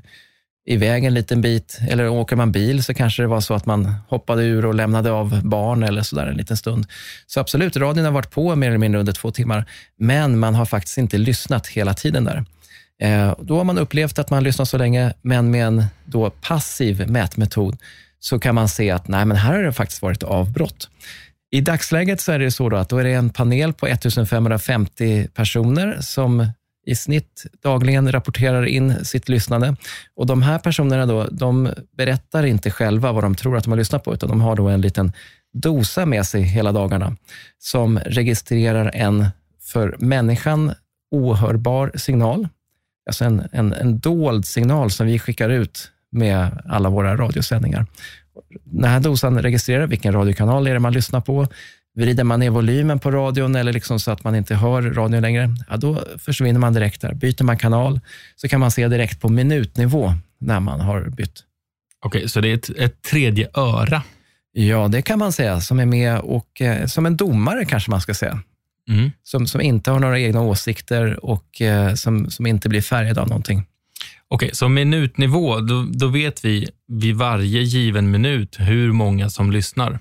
iväg 0.67 1.05
en 1.05 1.15
liten 1.15 1.41
bit. 1.41 1.79
Eller 1.89 2.09
åker 2.09 2.37
man 2.37 2.53
bil 2.53 2.85
så 2.85 2.95
kanske 2.95 3.23
det 3.23 3.27
var 3.27 3.41
så 3.41 3.55
att 3.55 3.67
man 3.67 3.95
hoppade 4.09 4.43
ur 4.43 4.67
och 4.67 4.75
lämnade 4.75 5.11
av 5.11 5.41
barn 5.45 5.83
eller 5.83 6.03
sådär 6.03 6.27
en 6.27 6.37
liten 6.37 6.57
stund. 6.57 6.87
Så 7.27 7.41
absolut, 7.41 7.77
radion 7.77 8.05
har 8.05 8.13
varit 8.13 8.31
på 8.31 8.57
mer 8.57 8.69
eller 8.69 8.79
mindre 8.79 9.01
under 9.01 9.13
två 9.13 9.31
timmar, 9.31 9.65
men 9.99 10.39
man 10.39 10.55
har 10.55 10.67
faktiskt 10.67 10.99
inte 10.99 11.19
lyssnat 11.19 11.67
hela 11.67 11.95
tiden 11.95 12.25
där. 12.25 12.45
Eh, 13.03 13.35
då 13.41 13.57
har 13.57 13.65
man 13.65 13.79
upplevt 13.79 14.19
att 14.19 14.31
man 14.31 14.45
lyssnat 14.45 14.69
så 14.69 14.79
länge, 14.79 15.13
men 15.23 15.51
med 15.51 15.67
en 15.67 15.85
då 16.05 16.31
passiv 16.31 17.11
mätmetod 17.11 17.77
så 18.19 18.39
kan 18.39 18.55
man 18.55 18.69
se 18.69 18.91
att 18.91 19.09
nej, 19.09 19.25
men 19.25 19.37
här 19.37 19.53
har 19.53 19.63
det 19.63 19.73
faktiskt 19.73 20.03
varit 20.03 20.23
avbrott. 20.23 20.89
I 21.51 21.61
dagsläget 21.61 22.21
så 22.21 22.33
är 22.33 22.39
det 22.39 22.51
så 22.51 22.69
då 22.69 22.77
att 22.77 22.89
då 22.89 22.99
är 22.99 23.05
det 23.05 23.13
en 23.13 23.31
panel 23.31 23.73
på 23.73 23.87
1550 23.87 25.29
personer 25.35 25.99
som 26.01 26.47
i 26.87 26.95
snitt 26.95 27.47
dagligen 27.63 28.13
rapporterar 28.13 28.67
in 28.67 29.05
sitt 29.05 29.29
lyssnande. 29.29 29.77
Och 30.15 30.27
De 30.27 30.43
här 30.43 30.59
personerna 30.59 31.07
då, 31.07 31.25
de 31.25 31.71
berättar 31.97 32.43
inte 32.47 32.71
själva 32.71 33.13
vad 33.13 33.25
de 33.25 33.35
tror 33.35 33.57
att 33.57 33.65
de 33.65 33.71
har 33.71 33.79
lyssnat 33.79 34.05
på, 34.05 34.15
utan 34.15 34.29
de 34.29 34.41
har 34.41 34.57
då 34.57 34.69
en 34.69 34.81
liten 34.81 35.13
dosa 35.53 36.07
med 36.07 36.27
sig 36.27 36.43
hela 36.43 36.73
dagarna 36.73 37.17
som 37.59 37.99
registrerar 37.99 38.91
en 38.95 39.27
för 39.63 39.97
människan 39.99 40.73
ohörbar 41.11 41.93
signal. 41.95 42.49
Alltså 43.07 43.25
en, 43.25 43.49
en, 43.53 43.73
en 43.73 43.99
dold 43.99 44.47
signal 44.47 44.91
som 44.91 45.07
vi 45.07 45.19
skickar 45.19 45.51
ut 45.51 45.91
med 46.11 46.63
alla 46.69 46.89
våra 46.89 47.17
radiosändningar. 47.17 47.87
Den 48.65 48.91
här 48.91 49.01
dosan 49.01 49.43
registrerar 49.43 49.87
vilken 49.87 50.13
radiokanal 50.13 50.67
är 50.67 50.75
det 50.75 50.81
man 50.81 50.93
lyssnar 50.93 51.21
på. 51.21 51.47
Vrider 51.95 52.25
man 52.25 52.41
ner 52.41 52.51
volymen 52.51 52.99
på 52.99 53.11
radion 53.11 53.57
eller 53.57 53.73
liksom 53.73 54.01
så 54.01 54.11
att 54.11 54.25
man 54.25 54.35
inte 54.35 54.55
hör 54.55 54.83
radion 54.83 55.23
längre, 55.23 55.55
ja, 55.69 55.77
då 55.77 56.05
försvinner 56.19 56.61
man 56.61 56.73
direkt 56.73 57.01
där. 57.01 57.15
Byter 57.15 57.45
man 57.45 57.59
kanal 57.59 58.01
så 58.37 58.49
kan 58.49 58.61
man 58.61 58.71
se 58.71 58.89
direkt 58.89 59.21
på 59.21 59.29
minutnivå 59.29 60.15
när 60.39 60.61
man 60.61 60.81
har 60.81 61.01
bytt. 61.01 61.45
Okej, 62.05 62.29
så 62.29 62.41
det 62.41 62.49
är 62.49 62.55
ett, 62.55 62.71
ett 62.71 63.03
tredje 63.03 63.49
öra? 63.55 64.03
Ja, 64.53 64.89
det 64.89 65.03
kan 65.03 65.19
man 65.19 65.33
säga, 65.33 65.61
som 65.61 65.81
är 65.81 65.87
med 65.87 66.19
och 66.19 66.61
eh, 66.61 66.87
som 66.87 67.07
en 67.07 67.17
domare 67.17 67.65
kanske 67.65 67.91
man 67.91 68.01
ska 68.01 68.15
säga. 68.15 68.41
Mm. 68.89 69.11
Som, 69.23 69.47
som 69.47 69.61
inte 69.61 69.91
har 69.91 70.01
några 70.01 70.21
egna 70.21 70.41
åsikter 70.41 71.25
och 71.25 71.61
eh, 71.61 71.95
som, 71.95 72.31
som 72.31 72.47
inte 72.47 72.69
blir 72.69 72.81
färgad 72.81 73.19
av 73.19 73.29
någonting. 73.29 73.67
Okej, 74.29 74.51
så 74.53 74.69
minutnivå, 74.69 75.61
då, 75.61 75.87
då 75.93 76.07
vet 76.07 76.45
vi 76.45 76.69
vid 76.89 77.17
varje 77.17 77.63
given 77.63 78.11
minut 78.11 78.57
hur 78.59 78.93
många 78.93 79.31
som 79.31 79.53
lyssnar? 79.53 79.99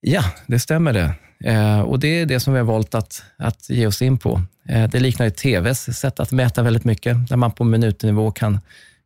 Ja, 0.00 0.24
det 0.46 0.58
stämmer 0.58 0.92
det. 0.92 1.14
Eh, 1.44 1.80
och 1.80 1.98
Det 1.98 2.20
är 2.20 2.26
det 2.26 2.40
som 2.40 2.52
vi 2.52 2.58
har 2.58 2.66
valt 2.66 2.94
att, 2.94 3.22
att 3.36 3.70
ge 3.70 3.86
oss 3.86 4.02
in 4.02 4.18
på. 4.18 4.42
Eh, 4.68 4.88
det 4.88 5.00
liknar 5.00 5.26
ju 5.26 5.30
TVs 5.30 5.98
sätt 5.98 6.20
att 6.20 6.32
mäta 6.32 6.62
väldigt 6.62 6.84
mycket, 6.84 7.28
där 7.28 7.36
man 7.36 7.52
på 7.52 7.64
minutnivå 7.64 8.30
kan, 8.30 8.60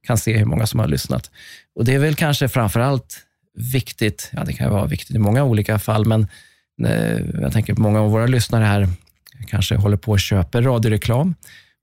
kan 0.07 0.19
se 0.19 0.37
hur 0.37 0.45
många 0.45 0.67
som 0.67 0.81
har 0.81 0.89
lyssnat. 0.89 1.31
Och 1.75 1.85
Det 1.85 1.95
är 1.95 1.99
väl 1.99 2.15
kanske 2.15 2.49
framför 2.49 2.81
allt 2.81 3.27
viktigt, 3.55 4.31
ja 4.33 4.45
det 4.45 4.53
kan 4.53 4.71
vara 4.71 4.87
viktigt 4.87 5.17
i 5.17 5.19
många 5.19 5.45
olika 5.45 5.79
fall, 5.79 6.07
men 6.07 6.27
eh, 6.87 7.21
jag 7.41 7.53
tänker 7.53 7.75
på 7.75 7.81
många 7.81 8.01
av 8.01 8.11
våra 8.11 8.27
lyssnare 8.27 8.65
här 8.65 8.89
kanske 9.47 9.77
håller 9.77 9.97
på 9.97 10.13
och 10.13 10.21
köper 10.21 10.63
radioreklam. 10.63 11.35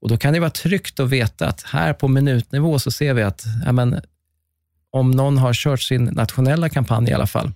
Och 0.02 0.10
Då 0.10 0.18
kan 0.18 0.34
det 0.34 0.40
vara 0.40 0.50
tryggt 0.50 1.00
att 1.00 1.10
veta 1.10 1.48
att 1.48 1.64
här 1.64 1.94
på 1.94 2.08
minutnivå 2.08 2.80
så 2.80 2.92
ser 2.92 3.14
vi 3.14 3.24
att 3.24 3.44
ja, 3.66 3.72
men, 3.72 4.02
om 4.92 5.12
någon 5.12 5.38
har 5.38 5.54
kört 5.54 5.82
sin 5.82 6.04
nationella 6.04 6.70
kampanj 6.70 7.10
i 7.10 7.14
alla 7.14 7.28
fall, 7.28 7.52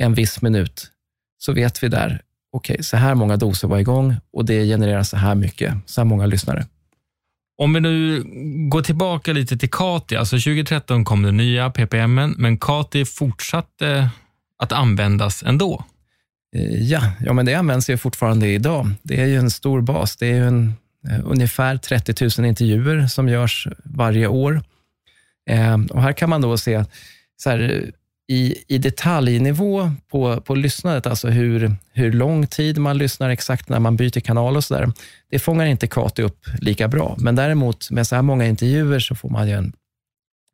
en 0.00 0.14
viss 0.14 0.42
minut, 0.42 0.90
så 1.38 1.52
vet 1.52 1.82
vi 1.82 1.88
där, 1.88 2.22
okej, 2.52 2.74
okay, 2.74 2.82
så 2.82 2.96
här 2.96 3.14
många 3.14 3.36
doser 3.36 3.68
var 3.68 3.78
igång 3.78 4.16
och 4.32 4.44
det 4.44 4.66
genererar 4.66 5.02
så 5.02 5.16
här 5.16 5.34
mycket, 5.34 5.74
så 5.86 6.00
här 6.00 6.06
många 6.06 6.26
lyssnare. 6.26 6.66
Om 7.58 7.72
vi 7.72 7.80
nu 7.80 8.22
går 8.68 8.82
tillbaka 8.82 9.32
lite 9.32 9.56
till 9.56 9.70
Kati, 9.70 10.16
alltså 10.16 10.36
2013 10.36 11.04
kom 11.04 11.22
den 11.22 11.36
nya 11.36 11.70
PPM, 11.70 12.14
men 12.14 12.58
Kati 12.58 13.04
fortsatte 13.04 14.10
att 14.58 14.72
användas 14.72 15.42
ändå. 15.42 15.84
Eh, 16.56 16.82
ja, 16.82 17.02
ja, 17.20 17.32
men 17.32 17.46
det 17.46 17.54
används 17.54 17.90
ju 17.90 17.96
fortfarande 17.96 18.48
idag. 18.48 18.90
Det 19.02 19.20
är 19.20 19.26
ju 19.26 19.36
en 19.36 19.50
stor 19.50 19.80
bas. 19.80 20.16
Det 20.16 20.26
är 20.26 20.34
ju 20.34 20.46
en, 20.46 20.74
uh, 21.10 21.20
ungefär 21.24 21.76
30 21.76 22.40
000 22.40 22.48
intervjuer 22.48 23.06
som 23.06 23.28
görs 23.28 23.68
varje 23.84 24.26
år. 24.26 24.62
Uh, 25.50 25.84
och 25.90 26.02
här 26.02 26.12
kan 26.12 26.30
man 26.30 26.40
då 26.40 26.58
se 26.58 26.84
så 27.36 27.50
här, 27.50 27.90
i, 28.30 28.64
i 28.68 28.78
detaljnivå 28.78 29.92
på, 30.10 30.40
på 30.40 30.54
lyssnandet, 30.54 31.06
alltså 31.06 31.28
hur, 31.28 31.76
hur 31.92 32.12
lång 32.12 32.46
tid 32.46 32.78
man 32.78 32.98
lyssnar 32.98 33.30
exakt 33.30 33.68
när 33.68 33.78
man 33.78 33.96
byter 33.96 34.20
kanal 34.20 34.56
och 34.56 34.64
sådär, 34.64 34.92
det 35.30 35.38
fångar 35.38 35.66
inte 35.66 35.86
Kati 35.86 36.22
upp 36.22 36.46
lika 36.60 36.88
bra. 36.88 37.16
Men 37.18 37.36
däremot 37.36 37.90
med 37.90 38.06
så 38.06 38.14
här 38.14 38.22
många 38.22 38.46
intervjuer 38.46 38.98
så 38.98 39.14
får 39.14 39.30
man 39.30 39.48
ju 39.48 39.54
en, 39.54 39.72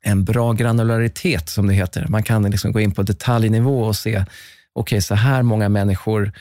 en 0.04 0.24
bra 0.24 0.52
granularitet, 0.52 1.48
som 1.48 1.66
det 1.66 1.74
heter. 1.74 2.06
Man 2.08 2.22
kan 2.22 2.50
liksom 2.50 2.72
gå 2.72 2.80
in 2.80 2.92
på 2.92 3.02
detaljnivå 3.02 3.82
och 3.82 3.96
se, 3.96 4.10
okej, 4.10 4.26
okay, 4.74 5.00
så 5.00 5.14
här 5.14 5.42
många 5.42 5.68
människor 5.68 6.32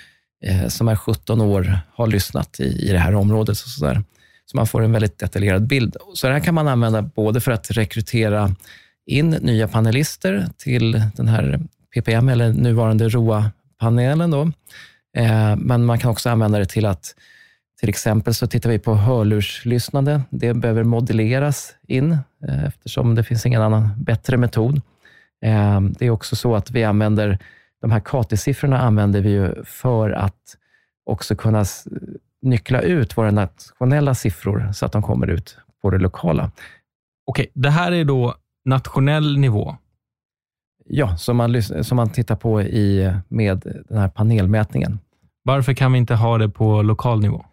eh, 0.45 0.67
som 0.67 0.87
är 0.87 0.95
17 0.95 1.41
år 1.41 1.79
har 1.93 2.07
lyssnat 2.07 2.59
i, 2.59 2.89
i 2.89 2.91
det 2.91 2.99
här 2.99 3.15
området. 3.15 3.49
Och 3.49 3.69
så, 3.69 3.85
där. 3.85 4.03
så 4.45 4.57
man 4.57 4.67
får 4.67 4.83
en 4.83 4.91
väldigt 4.91 5.19
detaljerad 5.19 5.67
bild. 5.67 5.95
Så 6.13 6.27
det 6.27 6.33
här 6.33 6.39
kan 6.39 6.55
man 6.55 6.67
använda 6.67 7.01
både 7.01 7.41
för 7.41 7.51
att 7.51 7.71
rekrytera 7.71 8.55
in 9.05 9.29
nya 9.29 9.67
panelister 9.67 10.47
till 10.57 10.91
den 11.15 11.27
här 11.27 11.59
PPM, 11.93 12.29
eller 12.29 12.53
nuvarande 12.53 13.09
ROA-panelen. 13.09 14.31
Då. 14.31 14.41
Eh, 15.17 15.55
men 15.57 15.85
man 15.85 15.99
kan 15.99 16.11
också 16.11 16.29
använda 16.29 16.59
det 16.59 16.65
till 16.65 16.85
att 16.85 17.15
till 17.79 17.89
exempel 17.89 18.33
så 18.33 18.47
tittar 18.47 18.69
vi 18.69 18.79
på 18.79 18.95
hörlurslyssnande. 18.95 20.21
Det 20.29 20.53
behöver 20.53 20.83
modelleras 20.83 21.75
in 21.87 22.11
eh, 22.47 22.63
eftersom 22.63 23.15
det 23.15 23.23
finns 23.23 23.45
ingen 23.45 23.61
annan 23.61 23.89
bättre 23.97 24.37
metod. 24.37 24.81
Eh, 25.45 25.81
det 25.81 26.05
är 26.05 26.09
också 26.09 26.35
så 26.35 26.55
att 26.55 26.71
vi 26.71 26.83
använder 26.83 27.39
de 27.81 27.91
här 27.91 27.99
KT-siffrorna 27.99 28.79
använder 28.79 29.21
vi 29.21 29.29
ju 29.29 29.63
för 29.63 30.11
att 30.11 30.57
också 31.05 31.35
kunna 31.35 31.65
nyckla 32.41 32.81
ut 32.81 33.17
våra 33.17 33.31
nationella 33.31 34.15
siffror 34.15 34.71
så 34.73 34.85
att 34.85 34.91
de 34.91 35.01
kommer 35.01 35.27
ut 35.27 35.57
på 35.81 35.89
det 35.89 35.97
lokala. 35.97 36.51
Okej, 37.25 37.51
det 37.53 37.69
här 37.69 37.91
är 37.91 38.05
då 38.05 38.35
nationell 38.65 39.37
nivå? 39.37 39.75
Ja, 40.85 41.17
som 41.17 41.37
man, 41.37 41.63
som 41.63 41.95
man 41.95 42.09
tittar 42.09 42.35
på 42.35 42.61
i, 42.61 43.13
med 43.27 43.83
den 43.89 43.97
här 43.97 44.07
panelmätningen. 44.07 44.99
Varför 45.43 45.73
kan 45.73 45.91
vi 45.91 45.97
inte 45.97 46.15
ha 46.15 46.37
det 46.37 46.49
på 46.49 46.81
lokal 46.81 47.21
nivå? 47.21 47.45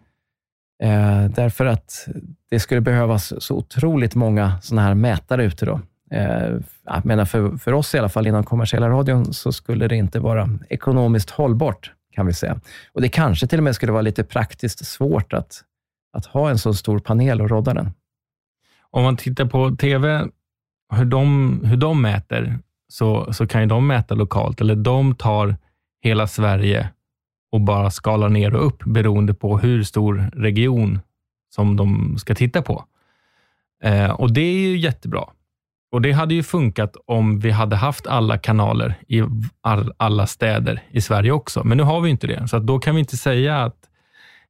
Eh, 0.83 1.25
därför 1.25 1.65
att 1.65 2.07
det 2.49 2.59
skulle 2.59 2.81
behövas 2.81 3.43
så 3.43 3.55
otroligt 3.55 4.15
många 4.15 4.61
sådana 4.61 4.87
här 4.87 4.93
mätare 4.93 5.45
ute. 5.45 5.65
Då. 5.65 5.79
Eh, 6.11 6.57
jag 6.85 7.05
menar 7.05 7.25
för, 7.25 7.57
för 7.57 7.73
oss 7.73 7.95
i 7.95 7.97
alla 7.97 8.09
fall 8.09 8.27
inom 8.27 8.43
kommersiella 8.43 8.89
radion 8.89 9.33
så 9.33 9.51
skulle 9.51 9.87
det 9.87 9.95
inte 9.95 10.19
vara 10.19 10.49
ekonomiskt 10.69 11.29
hållbart, 11.29 11.91
kan 12.11 12.25
vi 12.25 12.33
säga. 12.33 12.59
Och 12.93 13.01
Det 13.01 13.09
kanske 13.09 13.47
till 13.47 13.59
och 13.59 13.63
med 13.63 13.75
skulle 13.75 13.91
vara 13.91 14.01
lite 14.01 14.23
praktiskt 14.23 14.85
svårt 14.85 15.33
att, 15.33 15.63
att 16.13 16.25
ha 16.25 16.49
en 16.49 16.57
så 16.57 16.73
stor 16.73 16.99
panel 16.99 17.41
och 17.41 17.49
rodda 17.49 17.73
den. 17.73 17.91
Om 18.91 19.03
man 19.03 19.17
tittar 19.17 19.45
på 19.45 19.75
TV 19.75 20.27
hur 20.93 21.05
de, 21.05 21.59
hur 21.63 21.77
de 21.77 22.01
mäter, 22.01 22.59
så, 22.87 23.33
så 23.33 23.47
kan 23.47 23.61
ju 23.61 23.67
de 23.67 23.87
mäta 23.87 24.15
lokalt, 24.15 24.61
eller 24.61 24.75
de 24.75 25.15
tar 25.15 25.55
hela 26.03 26.27
Sverige 26.27 26.89
och 27.51 27.61
bara 27.61 27.91
skalar 27.91 28.29
ner 28.29 28.55
och 28.55 28.65
upp 28.67 28.83
beroende 28.83 29.33
på 29.33 29.57
hur 29.57 29.83
stor 29.83 30.31
region 30.33 30.99
som 31.55 31.77
de 31.77 32.17
ska 32.17 32.35
titta 32.35 32.61
på. 32.61 32.85
Eh, 33.83 34.11
och 34.11 34.33
Det 34.33 34.41
är 34.41 34.59
ju 34.59 34.77
jättebra. 34.77 35.23
Och 35.91 36.01
Det 36.01 36.11
hade 36.11 36.33
ju 36.33 36.43
funkat 36.43 36.95
om 37.05 37.39
vi 37.39 37.51
hade 37.51 37.75
haft 37.75 38.07
alla 38.07 38.37
kanaler 38.37 38.95
i 39.07 39.23
all, 39.61 39.93
alla 39.97 40.27
städer 40.27 40.83
i 40.91 41.01
Sverige 41.01 41.31
också, 41.31 41.63
men 41.63 41.77
nu 41.77 41.83
har 41.83 42.01
vi 42.01 42.09
inte 42.09 42.27
det. 42.27 42.47
Så 42.47 42.59
då 42.59 42.79
kan 42.79 42.95
vi 42.95 42.99
inte 42.99 43.17
säga 43.17 43.63
att 43.63 43.77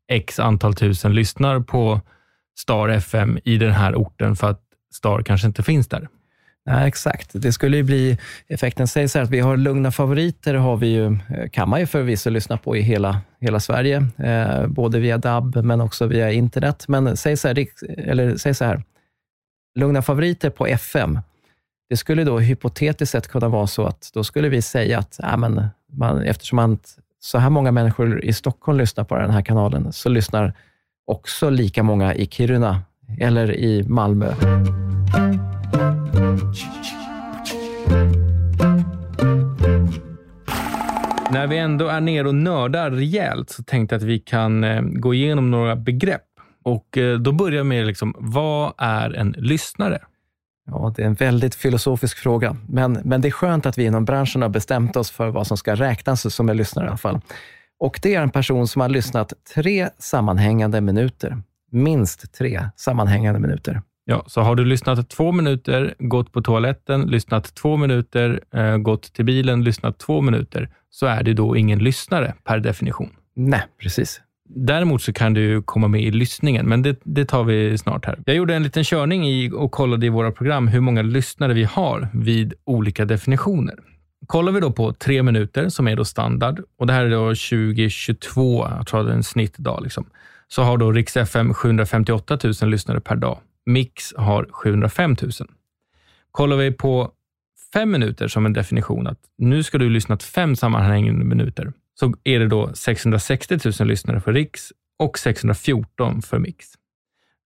x 0.08 0.40
antal 0.40 0.74
tusen 0.74 1.16
lyssnar 1.16 1.60
på 1.60 2.02
Star 2.60 2.90
FM 2.90 3.40
i 3.44 3.58
den 3.58 3.72
här 3.72 3.96
orten 3.96 4.36
för 4.36 4.50
att 4.50 4.62
Star 4.94 5.22
kanske 5.22 5.48
inte 5.48 5.64
finns 5.64 5.88
där. 5.88 6.08
Nej, 6.66 6.88
exakt. 6.88 7.30
Det 7.34 7.54
skulle 7.54 7.78
ju 7.78 7.84
bli, 7.84 8.18
effekten 8.48 8.88
sägs 8.88 9.16
att 9.16 9.30
vi 9.30 9.40
har 9.40 9.58
lugna 9.58 9.92
favoriter, 9.92 10.54
har 10.54 10.78
vi 10.78 10.88
ju, 10.88 11.06
eh, 11.06 11.50
kan 11.52 11.70
man 11.70 11.80
ju 11.80 11.86
förvisso 11.86 12.30
lyssna 12.30 12.58
på 12.58 12.78
i 12.78 12.82
hela, 12.82 13.22
hela 13.40 13.60
Sverige, 13.60 14.08
eh, 14.18 14.68
både 14.68 15.00
via 15.00 15.18
DAB 15.18 15.56
men 15.56 15.82
också 15.82 16.06
via 16.06 16.32
internet. 16.32 16.86
Men 16.88 17.18
säg 17.18 17.38
så 17.38 17.48
här, 17.48 17.68
eller 17.98 18.38
säg 18.38 18.54
så 18.54 18.66
här 18.66 18.84
lugna 19.76 20.02
favoriter 20.02 20.50
på 20.50 20.68
FM, 20.68 21.20
det 21.90 21.98
skulle 21.98 22.24
då 22.24 22.40
hypotetiskt 22.40 23.12
sett 23.12 23.28
kunna 23.28 23.48
vara 23.48 23.68
så 23.68 23.86
att 23.86 24.12
då 24.14 24.24
skulle 24.24 24.50
vi 24.50 24.62
säga 24.62 25.00
att 25.00 25.20
ja, 25.22 25.38
men 25.38 25.68
man, 25.92 26.22
eftersom 26.22 26.56
man, 26.56 26.80
så 27.20 27.38
här 27.38 27.50
många 27.50 27.72
människor 27.72 28.26
i 28.26 28.34
Stockholm 28.34 28.78
lyssnar 28.78 29.04
på 29.04 29.16
den 29.16 29.32
här 29.32 29.42
kanalen, 29.42 29.94
så 29.94 30.10
lyssnar 30.10 30.54
också 31.08 31.50
lika 31.50 31.84
många 31.84 32.16
i 32.16 32.28
Kiruna 32.28 32.82
eller 33.20 33.56
i 33.56 33.84
Malmö. 33.84 34.34
När 41.32 41.48
vi 41.48 41.58
ändå 41.58 41.88
är 41.88 42.02
nere 42.02 42.28
och 42.28 42.36
nördar 42.36 42.92
rejält 42.92 43.50
så 43.50 43.64
tänkte 43.64 43.96
jag 43.96 43.98
att 43.98 44.08
vi 44.08 44.20
kan 44.20 44.64
eh, 44.64 44.82
gå 44.82 45.14
igenom 45.14 45.52
några 45.52 45.76
begrepp. 45.76 46.22
Och 46.64 46.98
eh, 46.98 47.18
Då 47.20 47.32
börjar 47.32 47.58
jag 47.58 47.66
med, 47.66 47.88
liksom, 47.88 48.16
vad 48.18 48.74
är 48.78 49.14
en 49.14 49.36
lyssnare? 49.38 50.00
Ja, 50.66 50.94
det 50.96 51.02
är 51.02 51.06
en 51.06 51.14
väldigt 51.14 51.56
filosofisk 51.56 52.18
fråga, 52.18 52.58
men, 52.68 52.94
men 53.04 53.22
det 53.22 53.28
är 53.28 53.32
skönt 53.32 53.66
att 53.66 53.78
vi 53.78 53.86
inom 53.86 54.06
branschen 54.06 54.42
har 54.42 54.50
bestämt 54.50 54.96
oss 54.96 55.12
för 55.12 55.30
vad 55.30 55.48
som 55.48 55.58
ska 55.58 55.76
räknas 55.76 56.36
som 56.36 56.50
en 56.50 56.58
lyssnare 56.58 56.86
i 56.86 56.88
alla 56.88 56.98
fall. 56.98 57.22
Och 57.80 58.00
det 58.04 58.16
är 58.16 58.22
en 58.22 58.30
person 58.30 58.68
som 58.68 58.82
har 58.82 58.90
lyssnat 58.90 59.34
tre 59.56 59.90
sammanhängande 59.98 60.82
minuter. 60.82 61.42
Minst 61.72 62.34
tre 62.34 62.70
sammanhängande 62.76 63.40
minuter. 63.40 63.82
Ja, 64.06 64.24
så 64.28 64.42
har 64.42 64.56
du 64.56 64.66
lyssnat 64.66 65.10
två 65.10 65.32
minuter, 65.32 65.96
gått 66.00 66.32
på 66.32 66.42
toaletten, 66.42 67.02
lyssnat 67.02 67.56
två 67.56 67.78
minuter, 67.78 68.42
eh, 68.54 68.78
gått 68.78 69.14
till 69.14 69.26
bilen, 69.26 69.64
lyssnat 69.64 69.98
två 70.00 70.22
minuter, 70.22 70.70
så 70.90 71.06
är 71.06 71.24
du 71.24 71.34
då 71.34 71.58
ingen 71.58 71.80
lyssnare 71.80 72.34
per 72.44 72.60
definition. 72.60 73.10
Nej, 73.36 73.62
precis. 73.82 74.22
Däremot 74.56 75.02
så 75.02 75.14
kan 75.14 75.34
du 75.34 75.62
komma 75.62 75.88
med 75.88 76.02
i 76.02 76.12
lyssningen, 76.12 76.70
men 76.70 76.82
det, 76.82 77.00
det 77.04 77.26
tar 77.26 77.44
vi 77.44 77.78
snart 77.78 78.06
här. 78.06 78.20
Jag 78.26 78.36
gjorde 78.36 78.56
en 78.56 78.64
liten 78.64 78.84
körning 78.84 79.28
i 79.28 79.52
och 79.52 79.72
kollade 79.72 80.06
i 80.06 80.10
våra 80.10 80.32
program 80.32 80.68
hur 80.68 80.80
många 80.80 81.02
lyssnare 81.02 81.54
vi 81.54 81.64
har 81.64 82.08
vid 82.14 82.54
olika 82.64 83.06
definitioner. 83.06 83.76
Kollar 84.28 84.52
vi 84.52 84.60
då 84.60 84.72
på 84.72 84.94
tre 84.94 85.24
minuter, 85.24 85.70
som 85.70 85.88
är 85.88 85.96
då 85.96 86.06
standard, 86.06 86.62
och 86.78 86.88
det 86.88 86.94
här 86.94 87.06
är 87.06 87.10
då 87.10 87.28
2022, 87.28 88.68
jag 88.78 88.88
tror 88.88 89.04
det 89.04 89.12
är 89.12 89.16
en 89.16 89.24
snittdag, 89.24 89.80
liksom, 89.84 90.06
så 90.48 90.64
har 90.64 90.78
då 90.78 90.92
Rix 90.92 91.18
FM 91.18 91.54
758 91.54 92.38
000 92.62 92.72
lyssnare 92.72 93.00
per 93.00 93.16
dag. 93.16 93.38
Mix 93.66 94.14
har 94.18 94.48
705 94.52 95.16
000. 95.22 95.32
Kollar 96.32 96.58
vi 96.58 96.72
på 96.72 97.12
fem 97.74 97.92
minuter 97.92 98.28
som 98.28 98.46
en 98.46 98.54
definition, 98.54 99.08
att 99.08 99.20
nu 99.38 99.64
ska 99.64 99.78
du 99.78 99.90
lyssna 99.90 100.18
till 100.18 100.28
fem 100.28 100.56
sammanhängande 100.56 101.26
minuter, 101.26 101.74
så 102.00 102.14
är 102.24 102.40
det 102.40 102.48
då 102.48 102.74
660 102.74 103.60
000 103.80 103.88
lyssnare 103.88 104.22
för 104.22 104.34
Riks 104.34 104.72
och 105.00 105.20
614 105.20 106.22
för 106.22 106.40
Mix. 106.40 106.68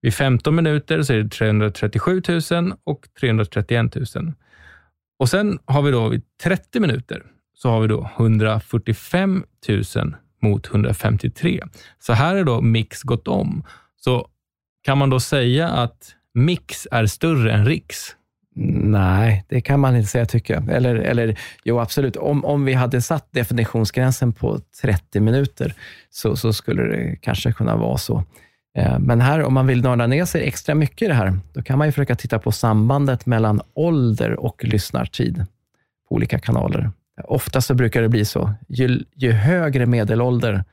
Vid 0.01 0.13
15 0.13 0.55
minuter 0.55 1.01
så 1.01 1.13
är 1.13 1.17
det 1.17 1.29
337 1.29 2.21
000 2.51 2.73
och 2.83 3.07
331 3.19 3.95
000. 3.95 4.33
Och 5.19 5.29
sen 5.29 5.59
har 5.65 5.81
vi 5.81 5.91
då 5.91 6.09
vid 6.09 6.21
30 6.43 6.79
minuter 6.79 7.23
så 7.53 7.69
har 7.69 7.81
vi 7.81 7.87
då 7.87 8.09
145 8.17 9.43
000 9.69 10.15
mot 10.41 10.67
153. 10.67 11.63
Så 11.99 12.13
här 12.13 12.35
är 12.35 12.43
då 12.43 12.61
Mix 12.61 13.03
gått 13.03 13.27
om. 13.27 13.63
Så 13.95 14.27
kan 14.87 14.97
man 14.97 15.09
då 15.09 15.19
säga 15.19 15.67
att 15.67 16.15
Mix 16.33 16.87
är 16.91 17.05
större 17.05 17.51
än 17.51 17.65
Riks? 17.65 18.15
Nej, 18.55 19.45
det 19.47 19.61
kan 19.61 19.79
man 19.79 19.95
inte 19.95 20.09
säga 20.09 20.25
tycker 20.25 20.53
jag. 20.53 20.69
Eller, 20.69 20.95
eller 20.95 21.39
jo, 21.63 21.79
absolut. 21.79 22.15
Om, 22.15 22.45
om 22.45 22.65
vi 22.65 22.73
hade 22.73 23.01
satt 23.01 23.27
definitionsgränsen 23.31 24.33
på 24.33 24.59
30 24.81 25.19
minuter 25.19 25.73
så, 26.09 26.35
så 26.35 26.53
skulle 26.53 26.83
det 26.83 27.15
kanske 27.15 27.51
kunna 27.51 27.75
vara 27.75 27.97
så. 27.97 28.23
Eh, 28.77 28.99
men 28.99 29.21
här, 29.21 29.43
om 29.43 29.53
man 29.53 29.67
vill 29.67 29.81
nörda 29.81 30.07
ner 30.07 30.25
sig 30.25 30.47
extra 30.47 30.75
mycket 30.75 31.01
i 31.01 31.07
det 31.07 31.13
här, 31.13 31.39
då 31.53 31.61
kan 31.61 31.77
man 31.77 31.87
ju 31.87 31.91
försöka 31.91 32.15
titta 32.15 32.39
på 32.39 32.51
sambandet 32.51 33.25
mellan 33.25 33.61
ålder 33.73 34.39
och 34.39 34.63
lyssnartid 34.63 35.45
på 36.09 36.15
olika 36.15 36.39
kanaler. 36.39 36.91
Ofta 37.23 37.61
så 37.61 37.73
brukar 37.73 38.01
det 38.01 38.09
bli 38.09 38.25
så. 38.25 38.53
Ju, 38.67 39.03
ju 39.15 39.31
högre 39.31 39.85
medelålder 39.85 40.63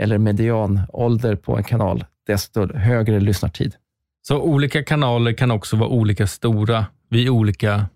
eller 0.00 0.18
medianålder 0.18 1.36
på 1.36 1.56
en 1.56 1.64
kanal, 1.64 2.04
desto 2.26 2.72
högre 2.74 3.20
lyssnartid. 3.20 3.74
Så 4.22 4.40
olika 4.40 4.84
kanaler 4.84 5.32
kan 5.32 5.50
också 5.50 5.76
vara 5.76 5.88
olika 5.88 6.26
stora 6.26 6.86
vid 7.10 7.28
olika 7.28 7.86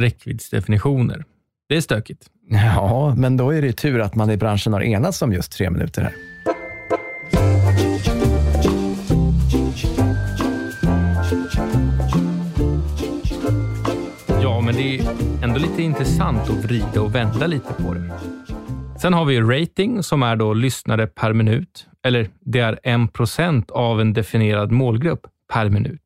räckviddsdefinitioner. 0.00 1.24
Det 1.68 1.76
är 1.76 1.80
stökigt. 1.80 2.26
Ja, 2.48 3.14
men 3.18 3.36
då 3.36 3.50
är 3.50 3.62
det 3.62 3.72
tur 3.72 4.00
att 4.00 4.14
man 4.14 4.30
i 4.30 4.36
branschen 4.36 4.72
har 4.72 4.82
enats 4.82 5.22
om 5.22 5.32
just 5.32 5.52
tre 5.52 5.70
minuter 5.70 6.02
här. 6.02 6.12
Ja, 14.42 14.60
men 14.60 14.74
det 14.74 14.98
är 14.98 15.06
ändå 15.44 15.58
lite 15.58 15.82
intressant 15.82 16.50
att 16.50 16.64
vrida 16.64 17.00
och 17.00 17.14
vända 17.14 17.46
lite 17.46 17.72
på 17.72 17.94
det. 17.94 18.10
Sen 19.04 19.14
har 19.14 19.24
vi 19.24 19.40
rating 19.40 20.02
som 20.02 20.22
är 20.22 20.36
då 20.36 20.54
lyssnare 20.54 21.06
per 21.06 21.32
minut, 21.32 21.86
eller 22.02 22.28
det 22.40 22.60
är 22.60 22.80
en 22.82 23.08
procent 23.08 23.70
av 23.70 24.00
en 24.00 24.12
definierad 24.12 24.72
målgrupp 24.72 25.26
per 25.52 25.68
minut. 25.68 26.00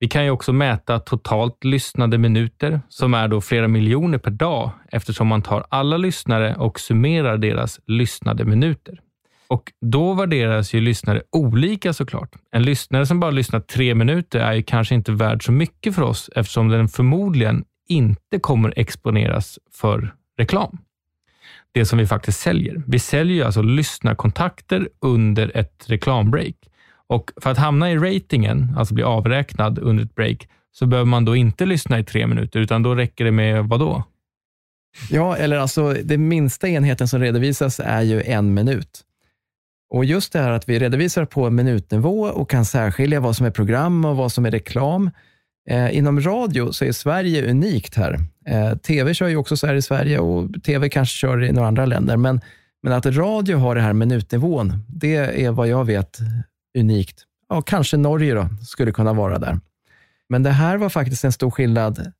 Vi 0.00 0.08
kan 0.08 0.24
ju 0.24 0.30
också 0.30 0.52
mäta 0.52 0.98
totalt 0.98 1.64
lyssnade 1.64 2.18
minuter 2.18 2.80
som 2.88 3.14
är 3.14 3.28
då 3.28 3.40
flera 3.40 3.68
miljoner 3.68 4.18
per 4.18 4.30
dag 4.30 4.70
eftersom 4.92 5.26
man 5.26 5.42
tar 5.42 5.66
alla 5.68 5.96
lyssnare 5.96 6.56
och 6.56 6.80
summerar 6.80 7.38
deras 7.38 7.80
lyssnade 7.86 8.44
minuter. 8.44 9.00
Och 9.48 9.72
då 9.80 10.14
värderas 10.14 10.74
ju 10.74 10.80
lyssnare 10.80 11.22
olika 11.32 11.92
såklart. 11.92 12.30
En 12.52 12.62
lyssnare 12.62 13.06
som 13.06 13.20
bara 13.20 13.30
lyssnar 13.30 13.60
tre 13.60 13.94
minuter 13.94 14.40
är 14.40 14.52
ju 14.52 14.62
kanske 14.62 14.94
inte 14.94 15.12
värd 15.12 15.44
så 15.44 15.52
mycket 15.52 15.94
för 15.94 16.02
oss 16.02 16.30
eftersom 16.36 16.68
den 16.68 16.88
förmodligen 16.88 17.64
inte 17.88 18.38
kommer 18.40 18.74
exponeras 18.76 19.58
för 19.72 20.14
reklam. 20.38 20.78
Det 21.74 21.86
som 21.86 21.98
vi 21.98 22.06
faktiskt 22.06 22.40
säljer. 22.40 22.82
Vi 22.86 22.98
säljer 22.98 23.36
ju 23.36 23.42
alltså 23.42 23.62
lyssnarkontakter 23.62 24.88
under 25.00 25.56
ett 25.56 25.84
reklambreak. 25.86 26.54
Och 27.06 27.30
för 27.36 27.50
att 27.50 27.58
hamna 27.58 27.90
i 27.90 27.96
ratingen, 27.96 28.74
alltså 28.76 28.94
bli 28.94 29.04
avräknad 29.04 29.78
under 29.78 30.04
ett 30.04 30.14
break, 30.14 30.48
så 30.72 30.86
behöver 30.86 31.08
man 31.08 31.24
då 31.24 31.36
inte 31.36 31.66
lyssna 31.66 31.98
i 31.98 32.04
tre 32.04 32.26
minuter, 32.26 32.60
utan 32.60 32.82
då 32.82 32.94
räcker 32.94 33.24
det 33.24 33.30
med 33.30 33.64
vad 33.64 33.80
då? 33.80 34.04
Ja, 35.10 35.36
eller 35.36 35.56
alltså 35.56 35.92
den 36.04 36.28
minsta 36.28 36.68
enheten 36.68 37.08
som 37.08 37.20
redovisas 37.20 37.80
är 37.80 38.02
ju 38.02 38.22
en 38.22 38.54
minut. 38.54 39.04
Och 39.90 40.04
just 40.04 40.32
det 40.32 40.38
här 40.38 40.50
att 40.50 40.68
vi 40.68 40.78
redovisar 40.78 41.24
på 41.24 41.50
minutnivå 41.50 42.24
och 42.24 42.50
kan 42.50 42.64
särskilja 42.64 43.20
vad 43.20 43.36
som 43.36 43.46
är 43.46 43.50
program 43.50 44.04
och 44.04 44.16
vad 44.16 44.32
som 44.32 44.46
är 44.46 44.50
reklam. 44.50 45.10
Eh, 45.70 45.96
inom 45.96 46.20
radio 46.20 46.72
så 46.72 46.84
är 46.84 46.92
Sverige 46.92 47.50
unikt 47.50 47.94
här. 47.94 48.18
Eh, 48.46 48.76
TV 48.76 49.14
kör 49.14 49.28
ju 49.28 49.36
också 49.36 49.56
så 49.56 49.66
här 49.66 49.74
i 49.74 49.82
Sverige 49.82 50.18
och 50.18 50.62
TV 50.64 50.88
kanske 50.88 51.18
kör 51.18 51.42
i 51.42 51.52
några 51.52 51.68
andra 51.68 51.86
länder, 51.86 52.16
men, 52.16 52.40
men 52.82 52.92
att 52.92 53.06
radio 53.06 53.56
har 53.56 53.74
det 53.74 53.80
här 53.80 53.92
minutnivån, 53.92 54.84
det 54.88 55.16
är 55.44 55.50
vad 55.50 55.68
jag 55.68 55.84
vet 55.84 56.18
unikt. 56.78 57.22
Ja, 57.48 57.62
kanske 57.62 57.96
Norge 57.96 58.34
då, 58.34 58.48
skulle 58.66 58.92
kunna 58.92 59.12
vara 59.12 59.38
där. 59.38 59.60
Men 60.28 60.42
det 60.42 60.50
här 60.50 60.76
var 60.76 60.88
faktiskt 60.88 61.24
en 61.24 61.32
stor 61.32 61.50
skillnad. 61.50 62.12